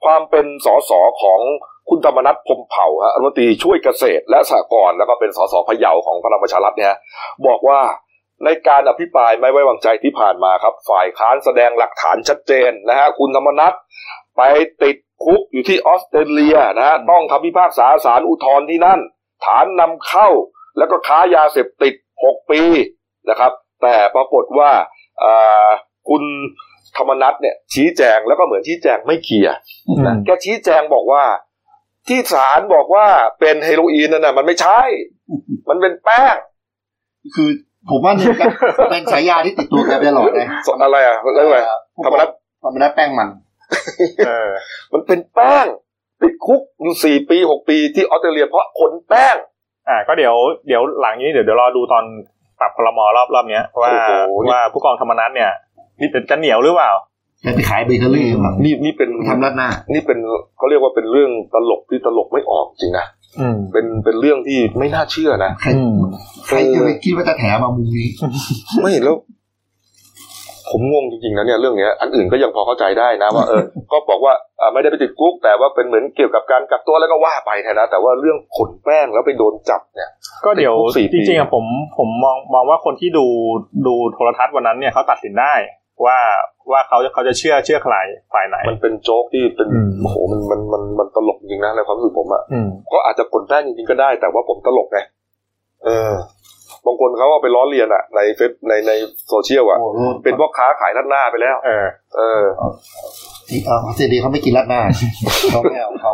[0.06, 1.40] ความเป็นสสของ
[1.90, 6.94] คุณธรรมนัฐพมเผ่าฮะรัฐมนตรีช่วยเกษตรและสหกรณ์แล้วก็เป็นสสพะเยาของพลังประชารัฐเนี่ย
[7.48, 7.80] บอกว่า
[8.46, 13.74] ในการอภิปรายไม่ไว้วางใจที่ผ่านมาครับ ฝ่ายค้านแสดงหลักฐานชัดเจนนะฮะคุณธรรมนัฐ
[14.38, 14.42] ไป
[14.84, 19.00] ติด คุกอยู่ที่ออสเตรเลียนะฮะต้องคำพิพากษาศาลอุทธรณ์ที่นั่น
[19.46, 20.28] ฐานนำเข้า
[20.78, 22.62] แล้วก็ค้ายาเสพติด 6 ปี
[23.30, 24.72] นะครับ แต่ปรากฏว่า
[25.24, 25.70] อ่า
[26.10, 26.24] คุณ
[26.98, 29.56] ธรรมนัฐเนี่ยชี้แจงแล้วก็เหมือนชี้แจงไม่เคลียร์
[30.06, 31.24] นะแกชี้แจงบอกว่า
[32.08, 33.08] ที่ศาลบอกว่า
[33.40, 34.80] เป็นเฮโรอีนนั่นน่ะมันไม่ใช่
[35.70, 36.36] มันเป็นแป้ง
[37.36, 37.50] คือ
[37.90, 38.46] ผมว่านี่ก็
[38.92, 40.50] เป็นฉายาที่ติดตัวแกไปตลอดนะ
[40.84, 41.60] อะไรอะเรื่องอะไร
[42.06, 42.30] ธรรมนัส
[42.64, 43.51] ธรรมนัสแป้งมันเออ
[44.94, 45.66] มันเป็นแป้ง
[46.22, 49.36] ติดคุกอยู่สี่ปีหกปีที่ออสเตรเลียเพราะขนแป้ง
[49.90, 50.36] อ่า ก็เดี๋ยว
[50.68, 52.04] เดี๋ยวหลังนี้เดี๋ยวเดี๋ยวรอดูตอน
[52.60, 55.52] ปรับคลมรอบรอบเนี้ยว่าโอ้โหว่าผู้กองธรรมนัฐเนี่ย
[56.00, 56.92] นี่จะเหนียวหรือเปล่า
[57.44, 60.20] แกไปขายเบเกอรี่หรือเปล่านี่นี่เป็นทำรัดหน้า นี่เป็น
[60.58, 63.06] เขาเรียกว่าเป็นเรื่องตลกที่ตลกไม่ออกจริงนะ
[63.40, 65.94] อืมเป็นเป็นเรื่องที่ไม่น่าเชื่อนะใครอืม
[66.48, 68.08] ใครจะไปคิดว่าจะแถมามุมนี้
[68.82, 69.16] ไม่แล้ว
[70.72, 80.10] ผมงงจริงๆนะเนี่ยเรื่องเนี้ยอันอื่นก็ยังพอเข้าใจได้นะว่าเออก็บอกว่าอ่าไม่ได้ไปติดคุก แต่ว่าเป็นเหมือนเกี่ยวกับการกักตัวแล้วก็ว่าไปแทนนะแต่ว่าเรื่องขนแป้งแล้วไปโดนจับเนี่ย
[80.46, 81.66] ก็เดี๋ยวติดคุกสี่ปีจริงๆอะผม
[81.98, 83.26] ผมมองมองว่าคนที่ดู
[83.88, 85.54] ดูโทรทัศน์วันนั้นเนี่ยเขาตัดสินได้
[86.06, 86.20] ว่า
[86.72, 87.96] ว่าเขาจะเขาจะเชื่อเชื่อใคร
[88.34, 95.00] ฝ่ายไหน มันเป็นโจ๊กที่เป็นอืมโอ้โหมันมันมันมันตลกจริงนะในความรู้สึกผมอะอืมก็อาจจะขนแป้งจริงๆก็ได้ แต่ว่าผมตลกไง
[95.84, 96.14] เออ
[96.86, 98.92] บางคนเขาเอาไปล้อเลียนอะในเฟซในใน
[99.30, 102.44] โซเชียลอะโอ้โหเป็นพ่อค้าขายราดหน้าไปแล้ว เออ เออ
[103.50, 104.82] ที่เอาออสเตรเลียเขาไม่กินราดหน้า
[105.52, 106.12] เขาไม่เอาเขา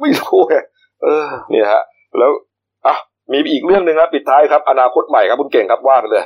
[0.00, 0.54] ไม่รู้ไง
[1.04, 1.82] เออเนี่ยฮะ
[2.18, 2.30] แล้ว
[2.86, 2.94] อะ
[3.32, 6.24] มีอีกเรื่องหนึ่งนะปิดท้ายครับ อนาคตใหม่ครับคุณเก่งครับว่าไปเลย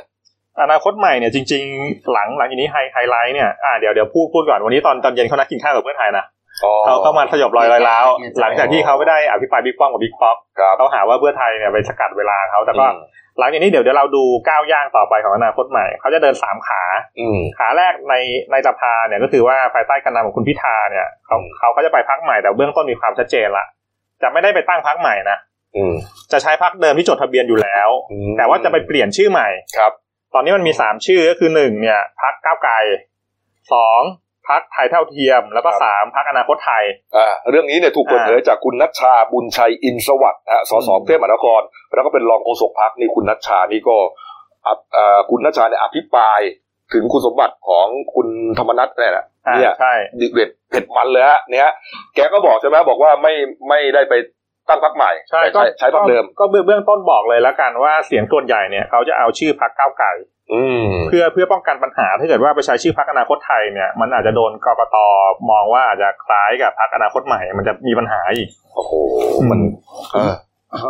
[0.61, 6.25] อนาคตใหม่เนี่ยจริง ๆ หลังหลังจากนี้ไฮไฮไลท์เนี่ยอ่าเดี๋ยวเดี๋ยวพูดพูดก่อนวันนี้ตอนตอนเย็นเขานัดกินข้าวกับเพื่อนไทยนะ
[6.63, 8.05] อ๋อเขาเข้ามาสยบรอยรอยร้าว
[8.41, 12.97] หลังจากที่เขาไม่ได้อภิปรายบิ๊กป้อมกับบิ๊กป๊อกครับเขาหาว่าเพื่อไทยเนี่ยไปสกัดเวลาเขาแต่ก็อืม
[13.39, 16.81] หลังจากนี้เดี๋ยวเดี๋ยวเราดูก้าวย่างต่อไปของอนาคตใหม่เขาจะเดินสามขา
[17.19, 18.15] อืมขาแรกใน
[18.51, 23.65] ในสภาเนี่ยก็คือว่าภายใต้การนำของคุณพิธาเนี่ยเขาอืมเขาเขาจะไปพักใหม่แต่เบื้องต้นมีความชัดเจนละ
[24.21, 25.37] จะไม่ได้ไปตั้งพักใหม่นะ
[25.75, 25.93] อืม
[26.31, 29.91] จะใช้พักเดิมที่จดทะเบียนอยู่แล้วอืมแต่ว่าจะไปเปลี่ยนชื่อใหม่ครับ
[30.33, 32.73] ตอนนี้มันมีสามชื่อก็คือหนึ่งเนี่ยพักก้าวไกล
[33.73, 34.01] สอง
[34.51, 36.83] พักไทยเท่าเทียม แล้วก็สามพักอนาคตไทย
[37.15, 41.61] อ่าเรื่องนี้เนี่ยถูกเปิดเผยจากคุณนัชชาบุญชัยอินสวัสดิ์นะฮะสสอืมกรุงเทพมหานคร
[41.95, 43.95] แล้วก็เป็นรองโฆษกพักนี่คุณนัชชานี่ก็
[44.65, 46.41] อะอ่าคุณนัชชาเนี่ยอภิปราย
[46.93, 48.27] ถึงคุณสมบัติของคุณ
[48.59, 51.71] ธรรมนัฐเนี่ยแหละอ่าเนี่ยใช่ดิเด็ดเผ็ดมันเลยฮะเนี่ย
[52.15, 53.33] แกก็บอกใช่ไหมบอกว่าไม่
[53.69, 54.13] ไม่ได้ไป
[54.69, 60.11] ตั้งพรรคใหม่ใช่แต่ก็ใช้ใช้พรรคเดิม ก็เบื้องต้นบอกเลยแล้วกันว่าเสียงส่วนใหญ่เนี่ยเขาจะเอาชื่อพรรคก้าวไก่
[60.53, 64.97] อืมเพื่อเพื่อป้องกันปัญหาถ้าเกิดว่าไปใช้ชื่อพรรคอนาคตไทยเนี่ยมันอาจจะโดนกกต
[65.51, 68.91] มองว่าอาจจะคล้ายกับพรรคอนาคตใหม่ มันจะมีปัญหาอีกโอ้โห
[69.49, 69.59] มัน
[70.13, 70.33] เออ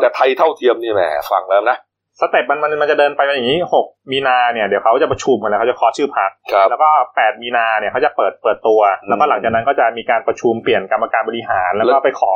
[0.02, 1.78] แต่ไทยเท่าเทียมนี่แหมฟังแล้วนะ
[2.20, 12.34] สเต็ปมันมันมันจะเดินไปอย่างนี้หกมีนาเนี่ยเดี๋ยวเขาจะประชุมกันแล้วเขาจะเคาะชื่อพรรคครับแล้วก็แปดมีนาเนี่ยเขาจะเปิดเปิดตัว แล้วก็หลังจากนั้นก็จะมีการประชุมเปลี่ยนกรรมการบริหารแล้วก็ไปขอ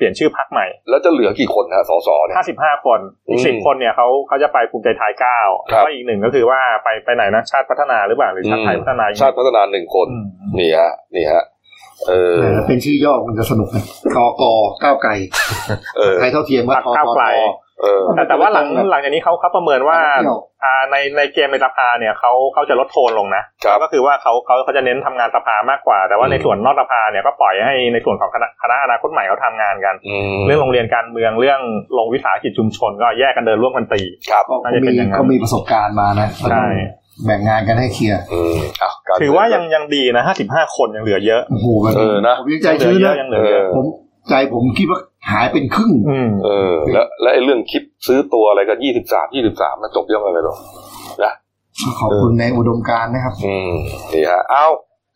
[0.00, 5.40] เปลี่ยนชื่อพรรคใหม่ แล้วจะเหลือกี่คนฮะสสเนี่ยห้าสิบห้าคนอีอืกมสิบคนเนี่ยเขาเขาจะไปภูมิใจไทยเก้า
[5.72, 10.24] ครัแล้บวก็อีกหนึ่งก็คือว่าไปไปไหนนะชาติพัฒนาหรือเปล่าหรือชาติไทยพัฒนาอีกชาติพัฒนาหนึ่งคนอืม
[10.58, 11.44] นี่ฮะนี่ฮะ
[12.08, 13.84] เออแต่เป็นชื่อย่อมันจะสนุกนะ
[14.16, 14.42] กก
[14.82, 15.10] ก้าวไกล
[15.96, 17.20] เออไทยเท่าเทียมว่าททท
[17.82, 31.60] เออแต่แต่ว่าหลังหลังจากนี้เขาเขาประเมินว่าเที่ยวอ่าในในเกมในสภาเนี่ยเขาเขาจะลดโทนลงนะครับก็คือว่าเขาเขาเขาจะเน้นทำงานสภามากกว่า แต่ว่าในอืมส่วนนอกสภาเนี่ยก็ปล่อยให้ในส่วนของคณะคณะอนาคตใหม่เขาทำงานกันอืมเรื่องโรงเรียนการเมืองเรื่อง
[31.98, 36.66] ลงวิสาหกิจชุมชน ก็แยกกันเดินร่วมกันตีครับก็น่าจะเป็นมีอย่างนั้นก็มีประสบการณ์มานะใช่
[37.24, 43.86] แบ่งงานกันให้เคลียร์อืมอะการถือว่ายังยังดีนะห้าสิบห้าคนยังเหลือเยอะ โอ้โหมันเออนะ ผมยังใจชื้นเหลือนะเยอะยังเหลือเยอะ ผม
[44.28, 50.56] ใจผมคิดว่าหายเป็นครึ่ง อืมเออ แล้วแล้วไอ้เรื่องคลิปซื้อตัวอะไรกันยี่สิบสามยี่สิบสามมันจบยังไงไม่รู้
[51.24, 51.32] นะ
[52.00, 53.72] ขอบคุณในอุดมการณ์นะครับ อืม
[54.12, 54.66] นี่ฮะเอ้า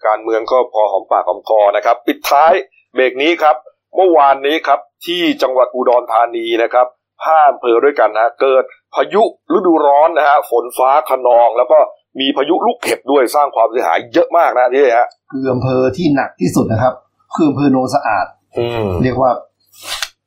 [0.06, 2.52] การเมืองก็พอหอมปากหอมคอนะครับ ปิดท้าย
[2.94, 3.56] เบรกนี้ครับ
[3.96, 6.86] เมื่อวานนี้ครับ ที่จังหวัดอุดรธานีนะครับ
[7.24, 9.22] ห้าอำเภอด้วยกันนะเกิดพายุ
[9.56, 11.78] ฤดูร้อนนะฮะฝนฟ้าขนอง แล้วก็
[12.20, 16.94] มีพายุลูกเห็บด้วยสร้างความเสียหายเยอะมากนะที่ฮะคืออำเภอที่หนักที่สุดนะครับ
[17.34, 18.26] คืออำเภอโนนสะอาด
[18.58, 19.30] อืมเรียกว่า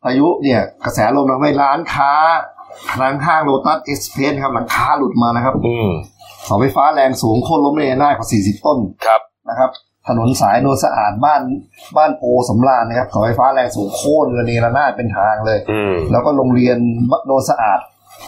[0.03, 2.11] พายุเนี่ยกระแสลมทำให้ร้านค้า
[3.01, 5.89] ร้านห้างโลตัสเอ็กซ์เพรสครับหลังคาหลุดมานะครับอืม
[6.45, 9.69] เสาไฟฟ้าแรงสูงโค่นล้มระเนระนาดกว่า 40 ต้นครับนะครับ
[10.07, 11.41] ถนนสายโนนสะอาดบ้าน
[11.97, 16.77] บ้านโพสำราญนะครับเสาไฟฟ้าแรงสูงโค่นระเนระนาดเป็นทางเลย อืมแล้วก็โรงเรียน
[17.27, 17.79] โนนสะอาด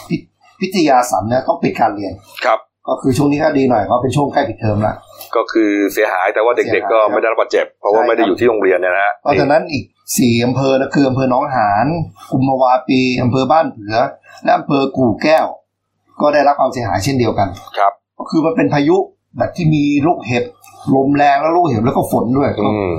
[0.09, 0.15] พิ
[0.59, 2.13] พิทยาสันเนี่ยต้องปิดการเรียน
[2.45, 4.95] ครับ ก็คือช่วงนี้ก็ดีหน่อยเพราะเป็นช่วงใกล้ปิดเทอมละ
[5.35, 9.83] ก็คือเสียหายแต่ว่าเด็กๆ ก็ไม่ได้รับบาดเจ็บ เพราะว่าใช่ครับ ไม่ได้อยู่ที่โรงเรียนเนี่ยนะฮะเพราะฉะนั้นอีก
[10.17, 11.87] สี่อำเภอนะคืออำเภอหนองหาน
[12.31, 13.95] กุมภาวาปีอำเภอบ้านเผือ
[14.43, 15.45] และอำเภอกู่แก้ว
[16.21, 18.97] ก็ได้รับความเสียหายเช่นเดียวกัน ครับ ก็คือมันเป็นพายุ
[19.37, 20.43] แบบที่มีลูกเห็บ
[20.95, 22.93] ลมแรงแล้วลูกเห็บแล้วก็ฝนด้วยก็อืม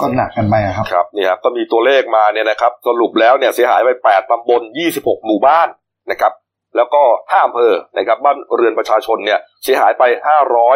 [0.00, 4.62] ก็หนักกันไปอะครับครับเนี่ยครับก็มีตัวเลขมาเนี่ยนะครับ สรุปแล้วเนี่ยเสียหายไป 8 ตำบล
[4.94, 5.68] 26 หมู่บ้าน
[6.10, 6.32] นะครับ
[6.76, 10.02] แล้วก็5อำเภอนะครับบ้านเรือนประชาชนเนี่ยเสียหายไป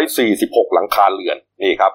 [0.01, 1.93] 546 หลังคาเรือนนี่ครับ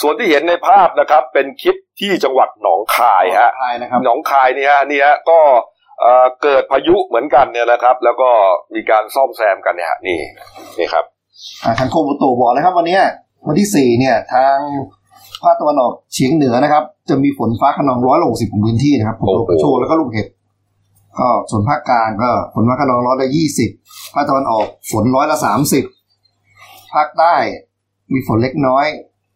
[0.00, 5.38] ส่วนที่เห็นในภาพนะครับ เป็นคลิปที่จังหวัดหนองคายฮะคายนะครับหนองคายเนี่ยฮะนี่ฮะก็
[6.00, 8.30] เอ่อเกิดพายุเหมือนกันเนี่ยนะครับ แล้วก็
[8.74, 10.18] มีการซ่อมแซมกันเนี่ยฮะนี่
[10.78, 11.04] นี่ครับ
[11.64, 13.02] อ่าทางกรมอุตุบอกเลยครับวันเนี้ย
[13.46, 14.56] วันที่สี่เนี่ยทาง
[15.42, 20.28] ภาคตะวันออกเฉียงเหนือนะครับ จะมีฝนฟ้าขนองร้อยละหกสิบของพื้นที่นะครับฝนตกกระโชกแล้วก็ลูกเห็บ
[21.18, 23.70] ก็ส่วนภาคกลางก็ฝนฟ้าขนองร้อยละยี่สิบ
[24.14, 25.84] ภาคตะวันออกฝนร้อยละสามสิบ
[26.94, 27.34] ภาคใต้
[28.12, 28.86] มีฝนเล็กน้อย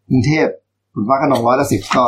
[0.08, 0.46] กรุงเทพ
[0.94, 2.04] ฝนฟ้าขนองร้อยละสิบก็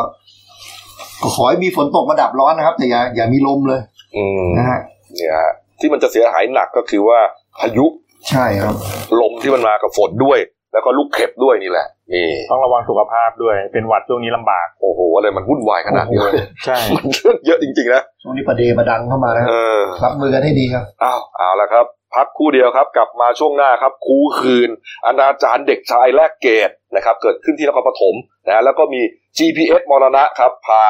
[1.23, 3.81] ก็ขอให้มีฝนตกมาดับร้อนนะครับ แต่อย่าอย่ามีลมเลย
[4.17, 4.81] อืมนะฮะ
[5.15, 7.19] เนี่ยฮะที่มันจะเสียหายหนักก็คือว่า
[7.61, 7.87] พายุ
[8.31, 8.75] ใช่ครับ
[9.21, 10.39] ลมที่มันมากับฝนด้วย
[10.73, 24.71] แล้วก็ลูกเห็บด้วยนี่แหละนี่ต้องระวังสุขภาพด้วย เป็นหวัดช่วงนี้ลำบาก โอ้โห อะไรมันวุ่นวายขนาดนี้โอ้โหใช่ มันเรื่องเยอะจริงๆนะ ช่วงนี้ประเดประดังเข้ามานะคเอรับอรับมือกันให้ดีครับ อ้าว เอาละครับ พักครู่เดียวครับ กลับมาช่วงหน้าครับคูคืน
[25.07, 28.15] อนาจารเด็กชายแลกเกตนะครับ เกิดขึ้นที่นครปฐม
[28.47, 29.01] นะแล้วก็มี
[29.39, 30.85] GPS มรณะครับ พา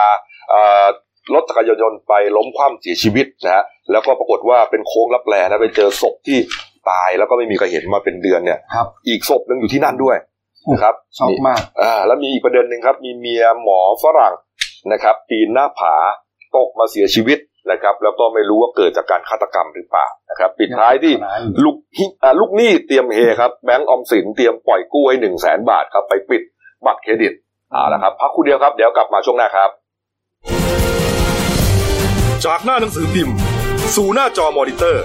[0.50, 0.86] เอ่อ
[1.34, 6.38] รถจักรยานยนต์ไปล้มคว่ำเสียชีวิตนะฮะแล้วก็ปรากฏว่าเป็นโค้งลับแลนะไปเจอศพที่
[6.90, 10.16] ตายแล้วก็ไม่มีใครเห็นมาเป็นเดือนเนี่ย ครับ อีกศพหนึ่งอยู่ที่นั่นด้วย
[10.72, 14.34] นะครับช็อกมากอ่าแล้วมีอีกประเด็นหนึ่งครับ มีเมียหมอฝรั่ง
[14.92, 15.94] นะครับ ปีนหน้าผา
[16.56, 17.38] ตกมาเสียชีวิต
[17.70, 21.14] นะครับ แล้วก็ไม่รู้ว่าเกิดจากการฆาตกรรมหรือเปล่านะครับ ปิดท้ายที่
[21.64, 26.42] ลูกหิอ่าลูกหนี้เตรียมเฮครับแบงก์ออมสินเตรียมปล่อยกู้ให้หนึ่งแสนบาทครับไปปิด
[26.86, 27.32] บัตรเครดิต
[27.72, 29.70] เอ่าละครับพักครู่เดียวครับเดี๋ยวกลับมาช่วงหน้าครับ
[32.44, 33.34] จากหน้าหนังสือพิมพ์
[33.96, 35.04] สู่หน้าจอมอนิเตอร์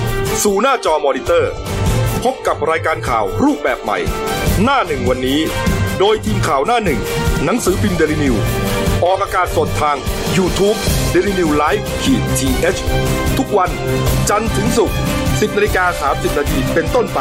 [0.39, 1.51] สู่หน้าจอมอนิเตอร์
[2.23, 3.97] พบกับรายการข่าวรูปแบบใหม่
[4.63, 5.39] หน้าหนึ่งวันนี้
[5.99, 6.99] โดยทีมข่าวหน้าหนึ่ง
[7.45, 8.35] หนังสือพิมพ์เดลิวิว
[9.03, 9.97] ออกอากาศสดทาง
[10.37, 10.77] YouTube
[11.13, 13.69] d e l i n e w l i v e ขีดทีเทุกวัน
[14.29, 17.19] จันทร์ถึงศุกร์10นาฬิกา30นาทีเป็นต้นไป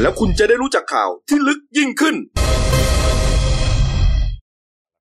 [0.00, 2.16] แล้วคุณจะได้รู้จักข่าวที่ลึกยิ่งขึ้น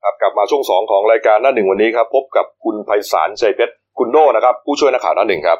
[0.05, 5.59] ครับกลับมาช่วงสองของรายการหน้าหนึ่งวันนี้ครับพบกับคุณไพศาลชัยเพชรคุณโน่นะครับผู้ช่วยนักข่าวหน้าหนึ่งครับ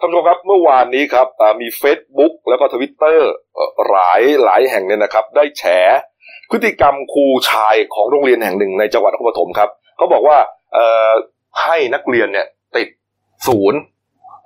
[0.00, 3.30] ท่านผู้ชมครับเมื่อวานนี้ครับอ่ามี Facebook แล้วก็ทวิตเตอร์
[3.88, 5.62] หลายหลายแห่งเนี่ยนะครับ ได้แฉ
[6.50, 10.36] พฤติกรรมครูชายของโรงเรียนแห่งหนึ่งในจังหวัดนครปฐมครับเขาบอกว่า
[10.74, 11.12] เอ่อ
[11.62, 12.88] ให้นักเรียนเนี่ยติด
[13.48, 13.78] ศูนย์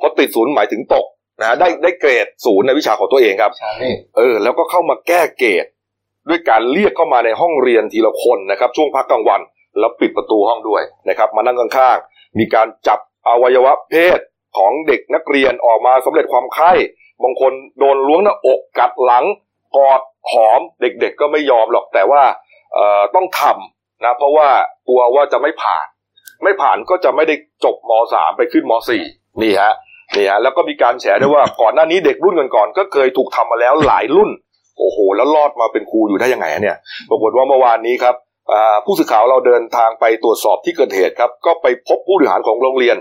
[0.01, 1.07] พอติดศูนย์หมายถึงตก
[1.41, 3.75] นะฮะได้ได้เกรดศูนย์ในวิชาของตัวเองครับใช่
[4.17, 5.67] เออแล้วก็เข้ามาแก้เกรด
[6.29, 9.41] ด้วยการเรียกเข้ามาในห้องเรียนทีละคนนะครับช่วงพักกลางวัน
[9.79, 12.99] แล้วปิดประตูห้องด้วยนะครับมานั่งข้างๆมีการจับ
[13.29, 14.21] อวัยวะเพศ
[14.57, 16.73] ของเด็กนักเรียนออกมาสำเร็จความไข้
[17.23, 19.25] บางคนโดนล้วงหน้าอกกัดหลัง
[19.77, 20.01] กอด
[20.33, 22.23] หอมเด็กๆก็ไม่ยอมหรอกแต่ว่า
[22.75, 24.49] เอ่อต้องทำนะเพราะว่า
[24.89, 25.87] กลัวว่าจะไม่ผ่าน
[26.43, 29.03] ไม่ผ่านก็จะไม่ได้จบมสามไปขึ้นมสี่
[29.43, 29.73] นี่ฮะ
[30.17, 34.31] นี่ฮะแล้วก็มีการแฉด้วยว่าก่อนหน้านี้เด็กรุ่นก่อนๆก็เคยถูกทำมาแล้วหลายรุ่น
[34.79, 36.77] โอ้โห แล้วรอดมาเป็นครูอยู่ได้ยังไงเนี่ย
[37.11, 38.15] ปรากฏว่าเมื่อวานนี้ครับ
[38.85, 42.97] ผู้สื่อข่าวเราเดินทางไปตรวจสอบที่เกิดเหตุครับ ก็ไปพบผู้บริหารของโรงเรียน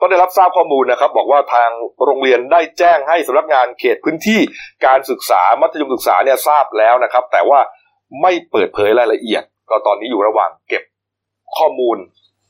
[0.00, 1.70] ก็ได้รับทราบข้อมูลนะครับ บอกว่าทาง
[2.04, 4.40] โรงเรียนได้แจ้งให้สำนักงานเขตพื้นที่
[4.86, 7.60] การศึกษามัธยมศึกษาเนี่ยทราบแล้วนะครับ แต่ว่า
[8.22, 10.82] ไม่เปิดเผยรายละเอียด ก็ตอนนี้อยู่ระหว่างเก็บ
[11.56, 11.96] ข้อมูล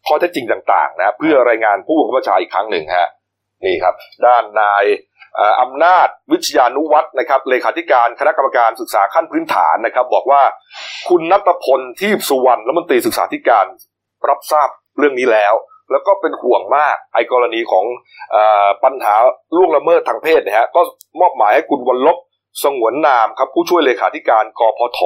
[0.07, 3.09] ข้อเท็จจริงต่าง ๆ นะ เพื่อรายงานผู้บังคับบัญชาอีกครั้งหนึ่งฮะ
[3.65, 3.95] นี่ครับ
[4.27, 4.85] ด้านนาย
[5.61, 10.43] อำนาจวิชยานุวัฒนะครับเลขาธิการคณะกรรมการศึกษาขั้นพื้นฐานนะครับ บอกว่า
[11.09, 13.67] คุณนัตพลทีพสุวรรณรัฐมนตรีศึกษาธิการ
[14.29, 14.69] รับทราบ
[14.99, 15.55] เรื่องนี้แล้ว
[15.91, 17.85] แล้วก็เป็นห่วงมากไอ้กรณีของ
[18.35, 18.37] อ
[18.85, 19.15] ปัญหา
[19.57, 20.81] ล่วงละเมิดทางเพศนะฮะก็
[21.21, 22.17] มอบหมายให้คุณวันลบ
[22.65, 25.01] สงวนนามครับผู้ช่วยเลขาธิการกพท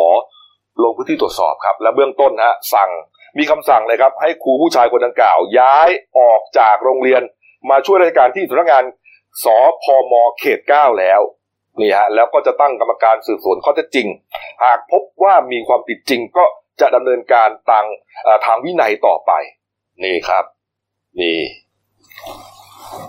[0.82, 2.90] ลงพื้นที่ตรวจสอบครับ และเบื้องต้นฮะสั่ง
[3.38, 7.22] มีคำสั่งเลยครับ ให้ครูผู้ชายคนดังกล่าว ย้ายออกจากโรงเรียน
[7.70, 8.84] มาช่วยราชการที่สำนักงาน
[9.44, 9.46] ส
[9.82, 11.20] พมเขตเก้าแล้ว
[11.80, 14.06] นี่ฮะแล้วก็จะตั้งกรรมการสืบสวนข้อเท็จจริง
[14.64, 16.44] หากพบว่ามีความผิดจริงก็
[16.80, 17.84] จะดำเนินการทาง
[18.46, 19.32] ทางวินัยต่อไป
[20.04, 20.44] นี่ครับ
[21.20, 21.38] นี่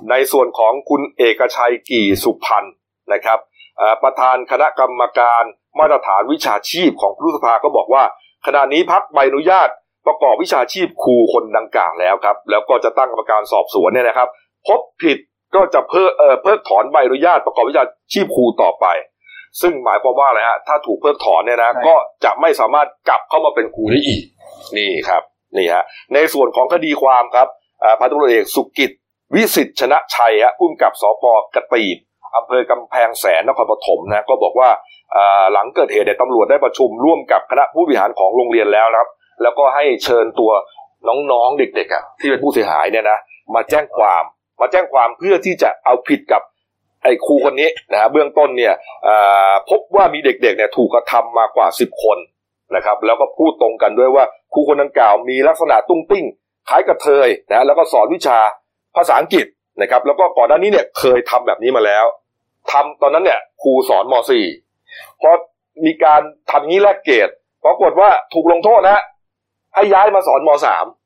[0.09, 2.63] ในส่วนของคุณเอกชัยกี่สุพัน
[3.13, 3.39] นะครับ
[4.03, 5.43] ประธานคณะกรรมการ
[5.79, 8.03] มาตรฐานวิชาชีพของครูสภาก็บอกว่า
[8.45, 9.69] ขณะนี้พักใบอนุญาต
[10.07, 14.29] ประกอบวิชาชีพครูคนดังกล่าวแล้วครับ แล้วก็จะตั้งกรรมการสอบสวนเนี่ยนะครับ
[14.67, 15.17] พบผิด
[15.55, 18.85] ก็จะเพิกเอ่อเพิกถอนใบอนุญาตประกอบวิชาชีพครูต่อไป
[19.61, 24.21] ซึ่งหมายความว่าอะไรฮะถ้าถูกเพิกถอนเนี่ยนะ ก็จะไม่สามารถกลับเข้ามาเป็นครูได้อีก
[24.77, 25.23] นี่ครับ
[25.57, 25.83] นี่ฮะ
[26.13, 27.47] ในส่วนของคดีความครับ
[27.83, 28.91] อ่าพันตำรวจเอกสุกิจ
[29.35, 31.23] วิสิตชนะชัยฮะผู้กำกับสพ
[31.55, 31.97] กระตีบ
[32.37, 34.69] อำเภอกำแพงแสนนครปฐมนะก็บอกว่า
[35.15, 39.09] อ่าหลังเกิดเหตุเนี่ยตำรวจได้ประชุมร่วมกับคณะผู้บริหารของโรงเรียนแล้วนะครับ
[39.41, 40.51] แล้วก็ให้เชิญตัว
[41.07, 43.19] น้องๆเด็กๆอะที่เป็นผู้เสียหายเนี่ยนะ
[43.55, 44.23] มาแจ้งความ
[44.61, 46.41] มาแจ้งความเพื่อที่จะเอาผิดกับ
[47.03, 48.73] ไอ้ครูคนนี้นะฮะเบื้องต้นเนี่ย
[49.69, 52.17] พบว่ามีเด็กๆเนี่ยถูกกระทำมากว่าสิบคน
[52.75, 56.25] นะครับ แล้วก็พูดตรงกันด้วยว่าครูคนดังกล่าวมีลักษณะตุ้งติ้ง
[56.69, 58.39] คล้ายกับเทยนะแล้วก็สอนวิชา
[58.95, 59.45] ภาษาอังกฤษ
[59.81, 62.05] นะครับแล้วก็ก่อนหน้านี้เนี่ยเคยทำแบบนี้มาแล้ว
[62.71, 64.13] ทำตอนนั้นเนี่ยครูสอนม
[64.69, 65.29] .4 พอ
[65.85, 67.29] มีการทำงนี้แลกเกรด
[67.65, 68.99] ปรากฏว่าถูกลงโทษนะ
[69.75, 71.00] ให้ย้ายมาสอนมสามโอ้โห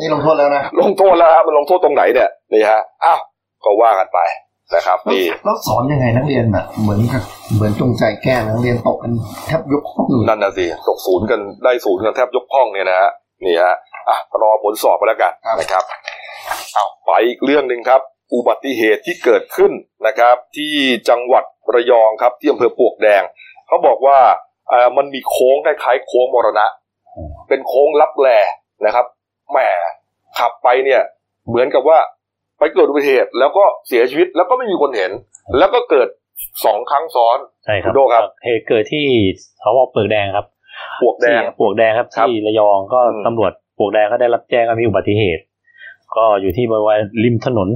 [0.00, 3.20] นี่ลงโทษแล้วนะ ลงโทษแล้วฮะมันลงโทษตรงไหนเนี่ยนี่ฮะอ้าว
[3.64, 4.20] ก็ว่ากันไป
[4.74, 7.22] นะครับนี่แล้วสอนยังไงนักเรียนแบบเหมือนกับ
[7.54, 9.12] เหมือนจงใจแกล้งนักเรียนตกกัน
[9.46, 13.10] แทบยกห้องอยู่นั่นน่ะสิตกศูนย์กันได้ศูนย์กันแทบยกห้องเนี่ยนะฮะ
[13.44, 13.74] นี่ฮะ
[14.08, 15.84] อะรอผลสอบไปแล้วกันนะครับ
[16.74, 18.00] เอาไปอีกเรื่องหนึ่งครับ
[18.34, 19.72] อุบัติเหตุที่เกิดขึ้น
[20.06, 20.74] นะครับ ที่
[21.08, 21.44] จังหวัด
[21.74, 23.22] ระยองครับที่อำเภอปลวกแดง
[23.66, 24.18] เขาบอกว่า
[24.68, 26.66] เอ่อมันมีโค้งคล้ายๆโค้งมรณะ
[27.48, 28.28] เป็นโค้งลับแล
[28.86, 29.06] นะครับ
[29.50, 29.58] แหม
[30.38, 31.00] ขับไปเนี่ย
[31.48, 31.98] เหมือนกับว่า
[32.58, 35.10] ไปเกิดอุบัติเหตุแล้วก็เสียชีวิตแล้วก็ไม่มีคนเห็น
[35.58, 36.08] แล้วก็เกิด
[36.64, 39.04] สองครั้งซ้อนใช่ครับคุณโดครับเหตุเกิดที่
[39.62, 40.46] สพเปลือกแดงครับ
[41.02, 45.42] ปลวกแดงที่ปลวกแดงครับครับที่ระยองก็อืมตำรวจปลวกแดงก็ได้รับแจ้งว่ามีอุบัติเหตุ
[46.16, 47.68] ก็อยู่ที่บริเวณริมถนน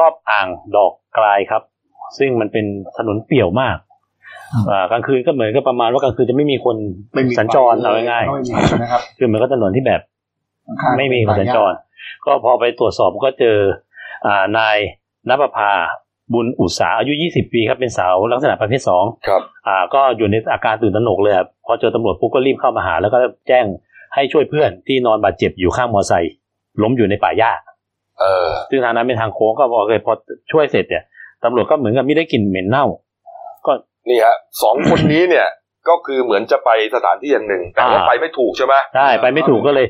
[0.00, 1.62] รอบอ่างดอกกลายครับ
[2.18, 2.64] ซึ่งมันเป็น
[2.98, 3.76] ถนนเปี่ยวมาก
[4.70, 6.76] อ่ากลางคืนก็เหมือนกับประมาณว่ากลางคืนจะไม่มีคน
[7.14, 10.17] ไม่มีสัญจรเอาง่ายไม่มีนะครับๆคือเหมือนกับถนนที่แบบข้างๆ
[10.98, 11.72] ไม่มีคนสัญจร
[12.26, 13.58] ก็พอไปตรวจสอบก็เจอ
[14.26, 14.76] อ่านาย
[15.28, 15.70] นภพา
[16.34, 23.64] บุญอุตสาอายุ 20 ปีครับเป็นสาวลักษณะประเภทสองครับอ่าก็อยู่ในอาการตื่นตระหนกเลยครับพอเจอตำรวจปุ๊บก็รีบเข้ามาหา แล้วก็แจ้ง
[24.14, 26.32] ให้ช่วยเพื่อนที่นอนบาดเจ็บอยู่ข้างมอไซค์
[26.82, 27.50] ล้มอยู่ในป่าหญ้า
[28.20, 30.12] เออซึ่งทางนั้นเป็นทางโค้งก็บอกเลยพอ
[30.52, 31.04] ช่วยเสร็จเนี่ย
[31.44, 32.84] ตำรวจก็เหมือนกับไม่ได้กลิ่นเหม็นเน่า
[33.66, 33.72] ก็
[34.08, 35.46] นี่ฮะสองคนนี้เนี่ย
[35.88, 39.86] ก็คือเหมือนจะไปสถานที่อย่างหนึ่งแต่ว่าอ่าไปไม่ถูกใช่ไหมใช่ไปไม่ถูกก็เลย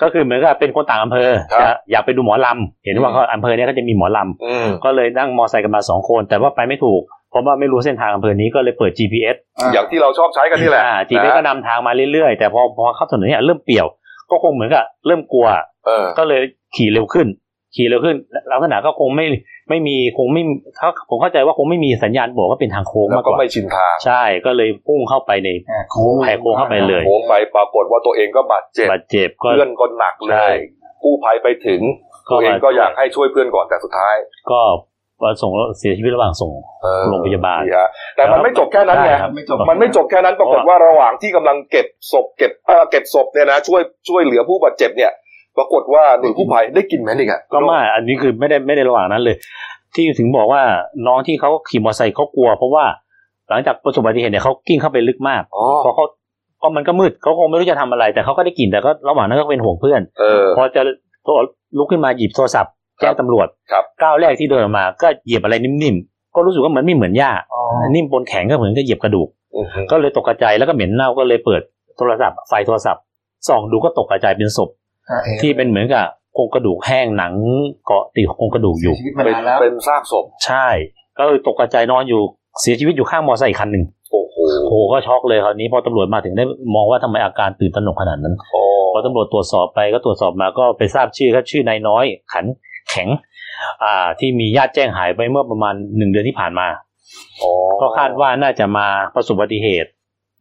[0.00, 9.36] ก็คือเหมือนกับเป็นคนต่างอำเภอครับจะอยากไปดูหมอลำเห็นว่าเขาอำเภอเนี้ยก็จะมีหมอลำอืมก็เลยนั่งมอไซค์กันมาสองคน แต่ว่าไปไม่ถูกเพราะว่าไม่รู้เส้นทางอำเภอนี้ก็เลยเปิด GPS
[9.72, 13.86] อย่างที่เราชอบใช้กันนี่แหละอ่า GPS ก็นำทางมาเรื่อยๆ แต่พอพอเข้าถนนเนี่ยเริ่มเปี่ยว
[14.30, 15.46] ก็คงเหมือนกับเริ่มกลัว
[15.86, 16.40] เออก็เลย
[16.76, 17.26] ขี่เร็วขึ้น
[17.76, 18.16] ขี่เร็วขึ้น
[18.52, 19.26] ลักษณะก็คงไม่
[19.68, 20.42] ไม่มีคงไม่
[20.76, 30.54] เขาผมเข้าใจว่าคงไม่มีสัญญาณบอกว่าเป็นทางโค้งแล้วมากก็กว่าไม่ชินทางใช่ก็เลยพุ่งเข้าไปในแหกโค้งแหกโค้งเข้าไปเลยโค้งไปปรากฏว่าตัวเองก็บาดเจ็บบาดเจ็บก็เพื่อนก็หนักเลใช่ย
[31.04, 31.80] กู้ภัยไปถึง
[32.28, 34.14] ก็ตัวเองมาก็อยากให้ช่วยเพื่อนก่อนแต่สุดท้าย
[34.50, 34.60] ก็
[35.42, 36.52] ส่งเสียชีวิตระหว่างส่ง
[36.82, 45.12] เออโรงพยาบาลนี่ฮะแต่มันไม่จบแค่นั้นไงใช่ครับไม่จบมันไม่จบแค่นั้นปรากฏว่าระหว่างที่กำลังเก็บศพเก็บเออเก็บศพเนี่ยนะช่วยช่วยเหลือผู้บาดเจ็บเนี่ย
[45.56, 49.36] ปรากฏว่าหน่วยกู้ภัยได้กลินแมนอีกอะก็ไม่อันนี้คือไม่ได้ไม่ได้ระหว่างนั้นเลย
[49.94, 50.62] ที่ถึงบอกว่า
[51.06, 52.84] น้องที่เขาขี่มอเตอร์ไซค์เขากลัว เพราะว่า
[53.50, 56.04] หลังจากประสบอุบัติเหตุเนี่ยเขากิ้งเข้าไปลึกมากอ๋อเพราะเขา
[56.62, 60.82] ก็มันก็มืดเขาคงไม่รู้จะทำอะไร แต่เขาก็ได้กลิ่นแต่ก็ระหว่างนั้นก็เป็นห่วงเพื่อนเออพอจะ
[61.24, 61.32] โทร
[61.78, 67.62] ลุกขึ้นมาหยิบโทรศัพท์แจ้งตำรวจครับก้าวแรกที่เดินออกมา ก็เหยียบอะไรนิ่มๆก็รู้สึกว่าเหมือนไม่เหมือนหญ้าอ๋อ
[67.94, 71.62] นิ่มบนแข็งก็เหมือนกับเหยียบกระดูกอือฮึก็เลยตกใจแล้วก็เหม็นเน่าก็เลยเปิด
[71.98, 73.02] โทรศัพท์ไฟโทรศัพท์
[73.48, 74.80] ส่องดูก็ตกใจเป็นศพอ่าเอง
[75.42, 76.04] ที่เป็นเหมือนกับ
[76.34, 77.32] โครงกระดูกแห้งหนัง
[77.86, 80.68] เกาะติดโครงกระดูกอเสียยู่ชีวิตมาเป็นนานแล้วเป็นซากศพใช่
[81.18, 82.20] ก็เลยตกใจนอนอยู่
[82.60, 86.44] เสียชีวิตอยู่ข้างมอเตอร์ไซค์อีกคันหนึ่งโอ้โหโอ้โหก็ช็อกเลยคราวนี้พอตำรวจมาถึงได้
[86.74, 92.44] มองว่าทำไมอาการตื่นตระหนกขนาดนั้นโอ้พอตำรวจตรวจสอบไปก็ตรวจสอบมาก็ไปทราบชื่อครับชื่อนายน้อย ขัน
[92.90, 93.08] แข็ง
[93.82, 96.66] อ่า ที่มีญาติแจ้งหายไปเมื่อประมาณหนึ่งเดือนที่ผ่านมา
[97.42, 99.90] อ๋อก็คาดว่าน่าจะมาประสบอุบัติเหตุ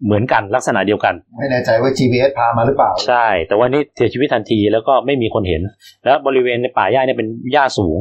[0.06, 5.62] เหมือนกันลักษณะเดียวกัน ไม่แน่ใจว่า GPS พามาหรือเปล่า ใช่ แต่ว่านี่เสียชีวิตทันทีแล้วก็ไม่มีคนเห็น
[6.06, 7.98] แล้วบริเวณในป่าหญ้าเนี่ยเป็นหญ้าสูง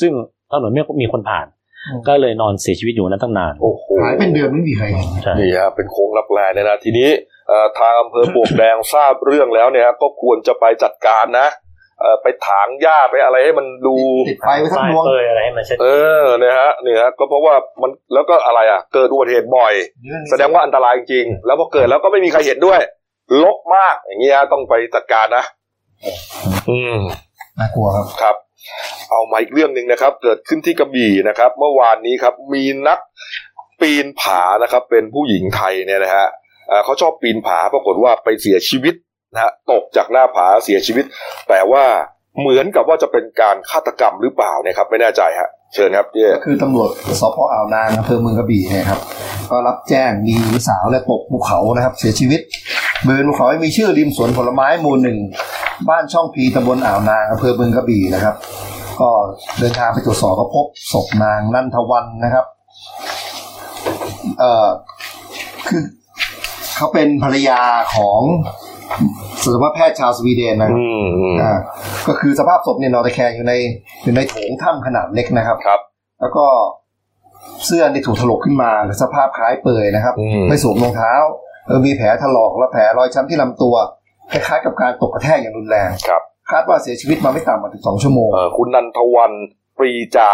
[0.00, 0.12] ซึ่ง
[0.50, 1.46] ถนนไม่มีคนผ่าน
[1.86, 7.08] อืมก็เลยนอนเสียชีวิตอยู่นั้นตั้งนานโอ้โหหายเป็นเดือนไม่มีใครเห็นใช่นี่ฮะเป็นโค้งลับแลเนี่ยนะทีนี้
[7.48, 11.67] เอ่อทางอำเภอปลวกแดงทราบเรื่องแล้วเนี่ยก็ควรจะไปจัดการนะเอ่อ
[12.22, 13.96] ไปถางหญ้าไปอะไรให้มันดู
[14.28, 15.86] ติดไฟไว้ทั้งดวงเปยอะไรให้มันชัดเอ
[16.22, 19.74] อเนี่ยฮะเนี่ยฮะก็เพราะว่ามันแล้วก็อะไรอะ เกิดอุบัติเหตุบ่อย
[20.30, 22.80] แสดงว่าอันตรายจริงๆแล้วพอเกิดแล้วก็ไม่มีใครเห็นด้วย
[23.42, 25.44] ลกมาก อย่างเงี้ยต้องไปจัดการนะ
[26.70, 26.98] อืม
[27.58, 28.36] น่ากลัวครับครับ
[29.10, 32.98] เอามาอีกเรื่องหนึ่งนะครับ เกิดขึ้นที่กระบี่นะครับ เมื่อวานนี้ครับ มีนัก
[33.80, 36.26] ปีนผานะครับ เป็นผู้หญิงไทยเนี่ยนะฮะ
[36.68, 38.94] เอ่อเขาชอบปีนผาปรากฏว่าไปเสียชีวิต
[39.34, 41.04] นะฮะตกจากหน้าผาเสียชีวิต
[41.48, 41.84] แต่ว่า
[42.40, 46.88] เหมือนกับว่าจะเป็นการฆาตกรรมหรือเปล่าเนี่ยครับ ไม่แน่ใจฮะเชิญครับเจ๊ก็คือตำรวจ
[47.20, 49.00] สพอ่าวนางอำเภอเมืองกระบี่เนี่ยครับ
[49.50, 52.40] ก็รับแจ้งมีหญิงสาวและยตกภูเขานะครับ เสียชีวิต
[53.04, 55.18] บริเวณภูเขามีชื่อริมสวนผลไม้หมู่หนึ่ง
[55.88, 58.34] บ้านช่องพีตำบลอ่าวนางอำเภอเมืองกระบี่นะครับ
[59.00, 59.10] ก็
[59.58, 62.44] เดินทางไปตรวจสอบก็พบศพนางนันทวันนะครับ
[64.38, 64.68] เอ่อ
[65.68, 65.82] คือ
[66.76, 67.60] เขาเป็นภรรยา
[67.94, 68.20] ของ
[69.42, 71.58] สัตวแพทย์ชาวสวีเดนนะครับอืมอืมอ่า
[72.08, 73.52] ก็คือสภาพศพเนี่ยนอนตะแคงอยู่ใน
[74.04, 75.80] อยู่ในโถงถ้ำขนาดเล็กนะครับครับ
[76.20, 76.46] แล้วก็
[77.66, 78.70] เสื้อนี่ถูกถลกขึ้นมา
[79.02, 81.12] สภาพคล้ายเปลือยนะครับอืมไม่สวมรองเท้า
[81.66, 83.74] เออมีแผลถลอกและแผลรอยช้ำที่ลำตัว
[84.32, 89.32] คล้ายๆกับการตกกระแทกอย่างรุนแรงครับ คาดว่าเสียชีวิตมาไม่ต่ำกว่าถึงสองชั่วโมงเอ่อคุณนันทวัน
[89.78, 90.30] ปรีจา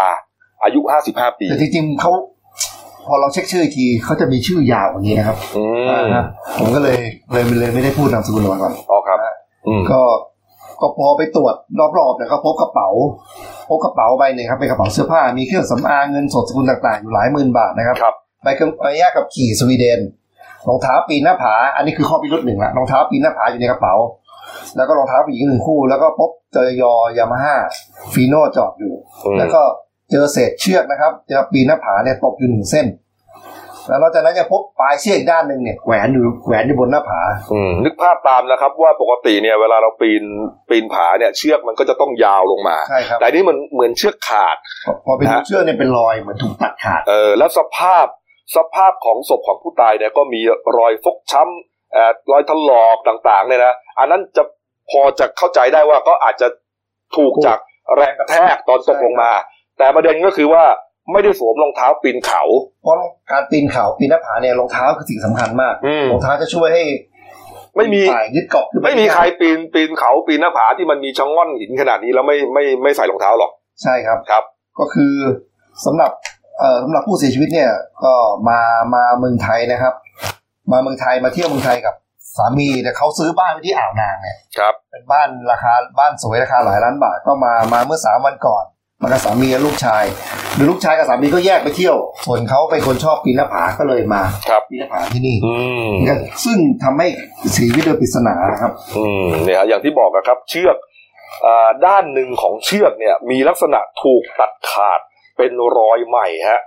[0.65, 2.13] อายุห้าสิบห้าปี แต่จริงๆเขา
[3.07, 6.25] พอเราเช็คชื่ออีกทีเขาจะมีชื่อยาวกว่านี้นะครับอืมอ่าฮะ
[6.59, 6.99] ผมก็เลย
[7.33, 9.19] เลยเลยไม่ได้พูดนามสกุลออกมาก่อน อ๋อครับ
[9.69, 10.01] อืมก็
[10.81, 11.55] ก็พอไปตรวจ
[11.99, 12.89] รอบๆเนี่ยก็พบกระเป๋า
[13.69, 20.01] พบกระเป๋าใบหนึ่งครับเป็นกระเป๋าเสื้อผ้ามีเครื่องสำอางเงินสดสกุลต่างๆอยู่หลายหมื่นบาทนะครับครับ ใบเครื่องใบอนุญาตกับขี่สวีเดน
[20.69, 23.95] รองเท้าปีนหน้าผา อันนี้คือข้อพิรุธหนึ่งละรองเท้าปีนหน้าผาอยู่ในกระเป๋า
[24.77, 28.95] แล้วก็รองเท้าผู้หญิงหนึ่งคู่ แล้วก็พบเจอยอ Yamaha Fino จอดอยู่
[29.25, 29.63] อืม แล้วก็
[30.15, 32.87] เจอเศษเชือกนะครับเชือกปีนหน้าผาเนี่ยตกอยู่หนึ่งเส้น
[33.89, 37.21] แล้วนอกจากนั้นยังพบปลายเชือกอีกด้านหนึ่งเนี่ยแขวนอยู่แขวนอยู่บนหน้าผา
[37.53, 40.25] อืมนึกภาพตามนะครับ ว่าปกติเนี่ยเวลาเราปีน
[40.71, 44.57] ปีนผาเนี่ยเชือกมันก็จะต้องยาวลงมา ใช่ครับ แต่อันนี้มันเหมือนเชือกขาด
[44.87, 48.07] พอพอไปดูนะเชือกเนี่ยเป็นรอยเหมือนถูกตัดขาด เออแล้วสภาพ
[48.57, 50.41] สภาพของศพของผู้ตายเนี่ยก็มี
[50.79, 54.43] รอยฟกช้ำเอ่อรอยถลอกต่างๆเนี่ยนะอันนั้นจะ
[54.91, 56.49] พอจะเข้าใจได้ว่าก็อาจจะ
[57.17, 57.59] ถูกจาก
[57.97, 59.33] แรงกระแทกตอนตกลงมา
[59.79, 60.65] แต่ประเด็นก็คือว่า
[61.13, 62.43] ไม่ได้สวมรองเท้าปีนเขา
[62.83, 62.95] เพราะ
[63.31, 66.85] การปีนเขาปีนหน้าผาเนี่ยรองเท้าคือสิ่งสำคัญมากอืมรองเท้าจะช่วยให้
[67.77, 73.51] ไม่มีฝ่ายยึดเกาะขึ้นปไม่มีใครปีนปีนเขาปีนหน้าผาที่มันมีช่องง่อนหินขนาดนี้แล้วไม่ไม่ไม่ใส่รองเท้าหรอก
[73.83, 74.45] ใช่ครับครับ
[74.79, 75.15] ก็คือ
[75.87, 76.11] สำหรับ
[76.59, 77.71] เอ่อสำหรับผู้เสียชีวิตเนี่ย
[78.05, 78.15] ก็
[78.49, 78.61] มา
[78.95, 79.95] มาเมืองไทยนะครับ
[80.73, 81.95] มาเมืองไทยมาเที่ยวเมืองไทยกับ
[82.37, 88.65] สามีแต่เขาซื้อบ้านไว้ที่อ่าวนางเนี่ยครับ เป็นบ้านราคาบ้านสวยราคาหลายล้านบาทก็มามาเมื่อสามวันก่อน
[89.05, 90.05] มากับสามีและลูกชาย
[90.55, 91.97] หรือลูกชายกับสามีก็แยกไปเที่ยว
[92.27, 95.55] ส่วนเขาเป็นคนชอบปีนหน้าผาก็เลยมาครับปีนหน้าผาที่นี่อื
[95.89, 95.91] ม
[96.45, 97.07] ซึ่งทำให้
[97.53, 100.77] เสียชีวิตโดยปริศนาครับ อืมเนี่ยฮะอย่างที่บอกอะครับ เชือก
[101.47, 105.01] อ่าด้านหนึ่งของเชือกเนี่ย มีลักษณะถูกตัดขาด
[105.39, 106.61] เป็นรอยใหม่ฮะ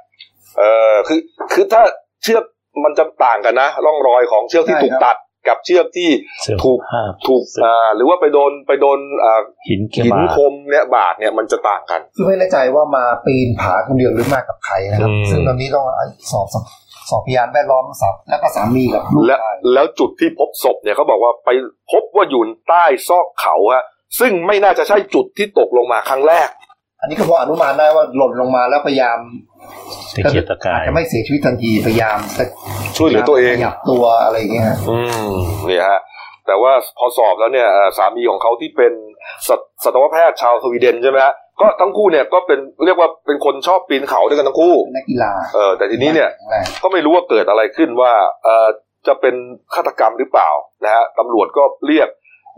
[0.57, 1.19] เออคือ
[1.53, 1.81] คือถ้า
[2.23, 2.43] เชือก
[2.83, 5.17] มันจะต่างกันนะร่องรอยของเชือกที่ใช่ถูกครับตัด
[5.47, 6.09] กับเชือกที่
[6.41, 15.85] เสื่อมถูกภาพถูกอ่าหรือว่าไปโดนไปโดนอ่าหินเกี่ยวหินมาคมเนี่ยบาดเนี่ยมันจะต่างกันคือไม่แน่ใจว่ามาปีนผาคนเดียวหรือมากับใครนะครับอืมซึ่งตอนนี้ต้อง
[16.31, 16.65] สอบสอบ
[17.09, 21.49] สอบพยานแวดล้อมสอบแล้วก็สามีกับลูกและชายแล้วจุดที่พบศพเนี่ยเขาบอกว่าไป
[21.91, 23.85] พบว่าอยู่ใต้ซอกเขาฮะ
[24.19, 26.49] ซึ่งไม่น่าจะใช่จุดที่ตกลงมาครั้งแรก
[27.01, 29.17] อันนี้ก็พออนุมานได้ว่าหล่นลงมาแล้วพยายาม
[30.25, 32.45] ตะเกียกตะกายจะไม่เสียชีวิตทันทีพยายามจะ
[32.97, 35.29] ช่วยเหลือตัวเองขยับตัวอะไรอย่างเงี้ยฮะอืม
[35.67, 35.99] เนี่ยฮะ
[36.47, 38.93] แต่ว่าพอสอบแล้วเนี่ยเอ่อสามีของเขาที่เป็น
[39.47, 48.67] สัตสัตวแพทย์ชาวสวีเดนใช่ไหมฮะก็ทั้งคู่เนี่ยก็เป็นเรียกว่าเป็นคนชอบปีนเขาด้วยกันทั้งคู่เป็นนักกีฬาเออแต่ทีนี้เนี่ยแข็งแรงก็ไม่รู้ว่าเกิดอะไรขึ้นว่าเออ
[49.07, 49.35] จะเป็น
[49.73, 50.49] ฆาตกรรมหรือเปล่า
[50.83, 52.09] นะฮะตำรวจก็เรียก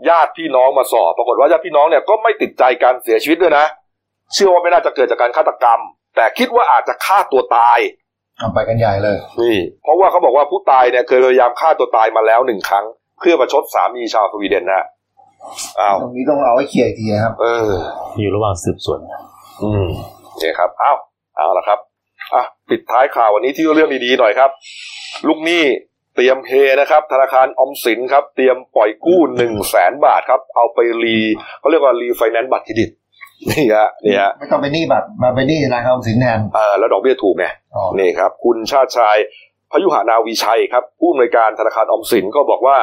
[0.08, 3.64] ญาติพี่น้องมาสอบ ปรากฏว่าญาติพี่น้องเนี่ยก็ไม่ติดใจการเสียชีวิตด้วยนะ
[4.34, 5.80] เชื่อว่าไม่น่าจะเกิดจากการฆาตกรรม
[6.16, 7.78] แต่คิดว่าอาจจะฆ่าตัวตาย
[8.40, 12.84] ทำไปกันใหญ่เลยนี่เพราะว่าเขาบอกว่าผู้ตายเนี่ยเคยพยายามฆ่าตัวตายมาแล้วหนึ่งครั้ง
[13.18, 14.86] เพื่อประชดสามีชาวสวีเดนนะฮะ
[15.80, 17.70] อ้าวตรงนี้ต้องเอาไว้เคลียร์อีกทีนะครับ เออ
[18.18, 19.00] อยู่ระหว่างสืบสวน
[19.62, 19.86] อืม
[20.38, 20.96] เนี่ยครับอ้าว
[21.36, 21.78] เอาละครับ
[22.34, 24.50] อะปิดท้ายข่าววันนี้ที่เรื่องดีๆหน่อยครับ
[25.28, 25.64] ลูกหนี้
[26.14, 31.18] เตรียมเฮนะครับ ธนาคารออมสินครับ เตรียมปล่อยกู้หนึ่งแสนบาทครับ เอาไปรี
[31.60, 32.90] เขาเรียกว่ารีไฟแนนซ์บัตรเครดิต
[33.48, 39.16] นี่ฮะนี่ฮะไม่ต้องไปหนี้บัตรมาไปหนี้ธนาคารออมสินแทนเออแล้วดอกเบี้ยถูกไงอ๋อนี่ครับ คุณชาติชาย
[39.70, 42.78] พยุหนาวีชัยครับ ผู้อำนวยการธนาคารออมสินก็บอกว่า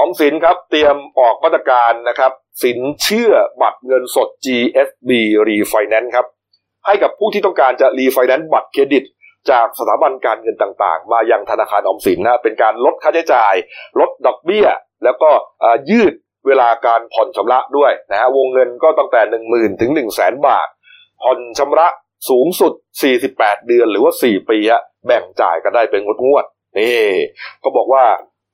[0.00, 5.10] ออมสินครับเตรียมออกมาตรการนะครับ สินเชื่อบัตรเงินสด GSB
[5.48, 6.26] Refinance ครับ
[6.86, 9.04] ให้กับผู้ที่ต้องการจะรีไฟแนนซ์บัตรเครดิต
[9.50, 13.54] จากสถาบันการเงินต่างๆ มายังธนาคารออมสินนะเป็นการลดค่าใช้จ่าย
[14.00, 14.66] ลดดอกเบี้ย
[15.04, 15.30] แล้วก็
[15.62, 16.14] อ่ายืด
[16.46, 20.68] เวลาการผ่อนชำระด้วยนะฮะวงเงินก็ตั้งแต่1 0,000ถึง1 0 0 0 0แสนบาท
[21.22, 21.88] ผ่อนชำระ
[22.30, 22.72] สูงสุด
[23.20, 27.02] 48 เดือนหรือว่า 4 ปีฮะแบ่งจ่ายกันได้เป็นงวดๆนี่
[27.62, 28.04] ก็บอกว่า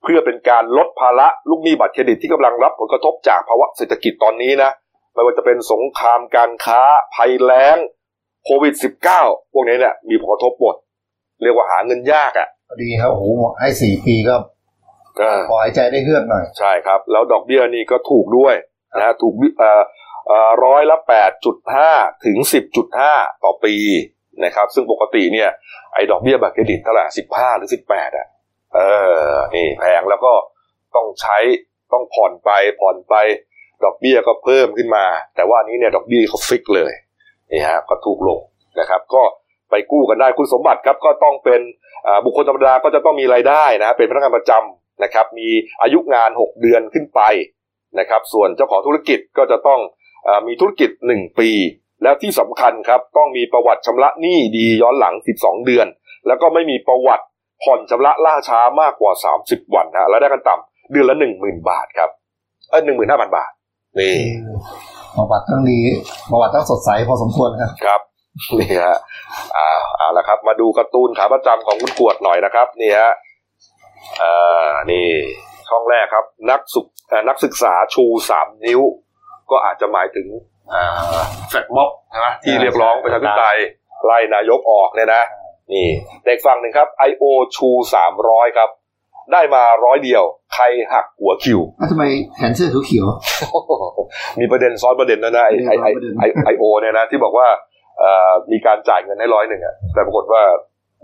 [0.03, 4.71] เพื่อเป็นการลดภาระลูกหนี้บัตรเครดิตที่กำลังรับผลกระทบจากภาวะเศรษฐกิจตอนนี้นะ
[5.13, 6.81] ไม่ว่าจะเป็นสงครามการค้า
[7.15, 7.77] ภัยแล้ง
[8.45, 8.73] โควิด
[9.13, 10.75] -19 พวกนี้เนี่ยมีผลกระทบหมด
[11.43, 13.25] เรียกว่าหาเงินยากอะพอดีครับโอ้โห
[13.59, 14.35] ให้สี่ปีก็
[15.19, 18.55] เออพอหายใจได้เฮือกหน่อย ใช่ครับ แล้วดอกเบี้ยนี่ก็ถูกด้วย
[18.97, 19.83] นะฮะถูกเอ่อ
[20.27, 21.91] เอ่อร้อยละแปดจุดห้า
[22.25, 23.13] ถึงสิบจุดห้า
[23.43, 23.75] ต่อปี
[24.45, 25.49] นะครับ ซึ่งปกติเนี่ย
[25.93, 28.27] ไอ้ดอกเบี้ยบัตรเครดิตเท่าไหร่สิบห้าหรือสิบแปดอะ
[28.75, 28.79] เอ
[29.31, 30.33] อนี่แพงแล้วก็
[30.95, 31.37] ต้องใช้
[31.93, 33.15] ต้องผ่อนไปผ่อนไป
[33.83, 35.05] ดอกเบี้ยก็เพิ่มขึ้นมา
[35.35, 36.93] แต่ว่าอันนี้เนี่ยดอกเบี้ยเขาฟิกเลย
[37.51, 38.39] นี่ฮะก็ถูกลง
[38.79, 39.23] นะครับ ก็
[39.69, 41.61] ไปกู้กันได้คุณสมบัติครับก็ต้องเป็น
[42.07, 45.47] อ่าบุคคลธรรมดาก็จะต้องมีรายได้นะเป็นพนักงานประจำ นะครับมี
[45.81, 47.21] อายุงาน 6 เดือนขึ้นไป
[47.99, 49.79] นะครับส่วนเจ้าของธุรกิจก็จะต้อง
[50.27, 51.51] อามีธุรกิจ 1 ปี
[52.03, 55.87] แล้วที่สำคัญครับต้องมีประวัติชำระหนี้ดีย้อนหลัง 12 เดือน
[56.27, 57.25] แล้วก็ไม่มีประวัติ
[57.63, 59.11] ผ่อนชำระล่าช้ามากกว่า
[59.43, 62.09] 30 วันนะและได้กันต่ำเดือนละ 10,000 บาทครับ
[62.69, 63.51] เออหนึ่งหมื่นห้าพันบาท
[63.99, 64.15] นี่
[65.17, 65.79] ประวัติต้องดี
[66.31, 68.01] ประวัติต้องสดใสพอสมควรครับครับ
[68.59, 68.97] นี่ฮะ
[69.57, 73.11] อ่าเอาละครับ มาดูการ์ตูนขาประจำของคุณกวดหน่อยนะครับนี่ฮะ
[74.21, 75.07] อ่านี่
[75.69, 78.81] ช่องแรกครับ นักสุเอ่อนักศึกษาชูสามนิ้ว
[79.51, 80.27] ก็อาจจะหมายถึง
[80.73, 80.83] อ่า
[81.49, 81.89] แฟดม็อบ
[82.23, 83.59] นะที่เรียกร้องประชาธิปไตย
[84.05, 85.23] ไล่นายกออกเนี่ยนะ
[85.73, 85.87] นี่
[86.25, 87.23] เด็กฝั่งหนึ่งครับ I.O.
[87.55, 88.69] ชูสามร้อยครับ
[89.33, 90.23] ได้มาร้อยเดียว
[90.53, 92.03] ใครหักหัวคิวแล้วทำไม
[92.35, 93.05] แขนเสื้อเขียว
[94.39, 95.87] มีประเด็นซ้อนประเด็นนะนะไอไอไอ
[96.19, 97.47] ไอไอโอเนี่ยนะ ที่บอกว่า
[97.99, 100.41] เอ่อมีการจ่ายเงินให้ร้อยหนึ่งอะแต่ปรากฏว่า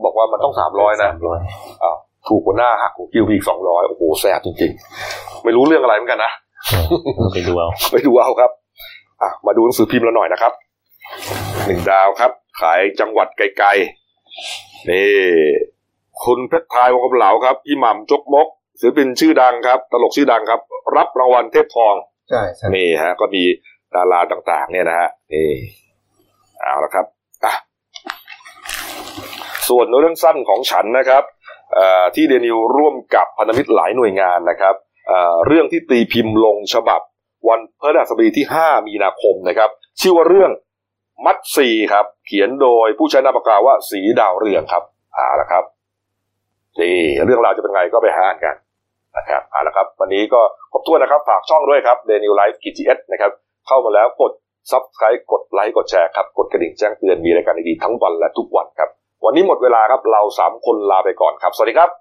[0.06, 1.40] บอกว่ามันต้องสามร้อยนะสามร้อย
[1.84, 1.98] อ้าว
[2.30, 6.32] ถูกกว่าหน้าหักหัวคิวไปอีกสองร้อยโอ้โหแสบจริงๆ ไม่รู้เรื่องอะไรเหมือนกันนะ
[7.34, 8.52] ไปดูเอาไปดูเอาครับ
[9.22, 10.54] อะมาดูหนังสือพิมพ์เราหน่อยนะครับ
[11.66, 15.10] หนึ่งดาวครับ ขายจังหวัดไกลๆนี่
[16.24, 18.48] คุณเพชรพายวงกำเหลาครับพี่หม่ำจกมก
[18.80, 20.62] ศิลปินชื่อดังครับ ตลกชื่อดังครับ
[20.96, 23.44] รับรางวัลเทพทองๆใช่ใช่นี่ฮะ ก็มี
[23.96, 25.50] ดาราต่างๆ เนี่ยนะฮะนี่
[26.62, 27.06] เอาละครับ
[27.46, 27.54] อะ
[29.70, 31.35] ส่วนเรื่องสั้นของฉันนะครับเอ่อ
[32.16, 34.76] ที่เดนิวร่วมกับพันธมิตรหลายหน่วยงานนะครับ
[35.48, 37.02] เรื่องที่ตีพิมพ์ลงฉบับ
[37.50, 39.70] วันพฤหัสบดีที่ 5 มีนาคมนะครับ
[40.02, 40.52] ชื่อว่าเรื่อง
[41.26, 45.64] มัดซีครับ เขียนโดยผู้ใช้นามปากกาว่าสีดาวเรืองครับเอาละครับ
[46.80, 48.56] นี่เรื่องราวจะเป็นไงก็ไปหาอ่านกัน
[49.18, 50.42] นะครับเอาละครับ วันนี้ก็
[50.72, 53.32] ครบถ้วนนะครับ ฝากช่องด้วยครับ The New Life GTS นะครับ
[53.68, 54.32] เข้ามาแล้วกด
[54.72, 58.90] subscribe กดไลค์กดแชร์ครับ กดกระดิ่งแจ้งเตือนมีรายการดีๆทั้งวันและทุกวันครับ
[59.26, 61.90] วันนี้หมดเวลาครับเราสามคนลาไปก่อนครับ สวัสดีครับ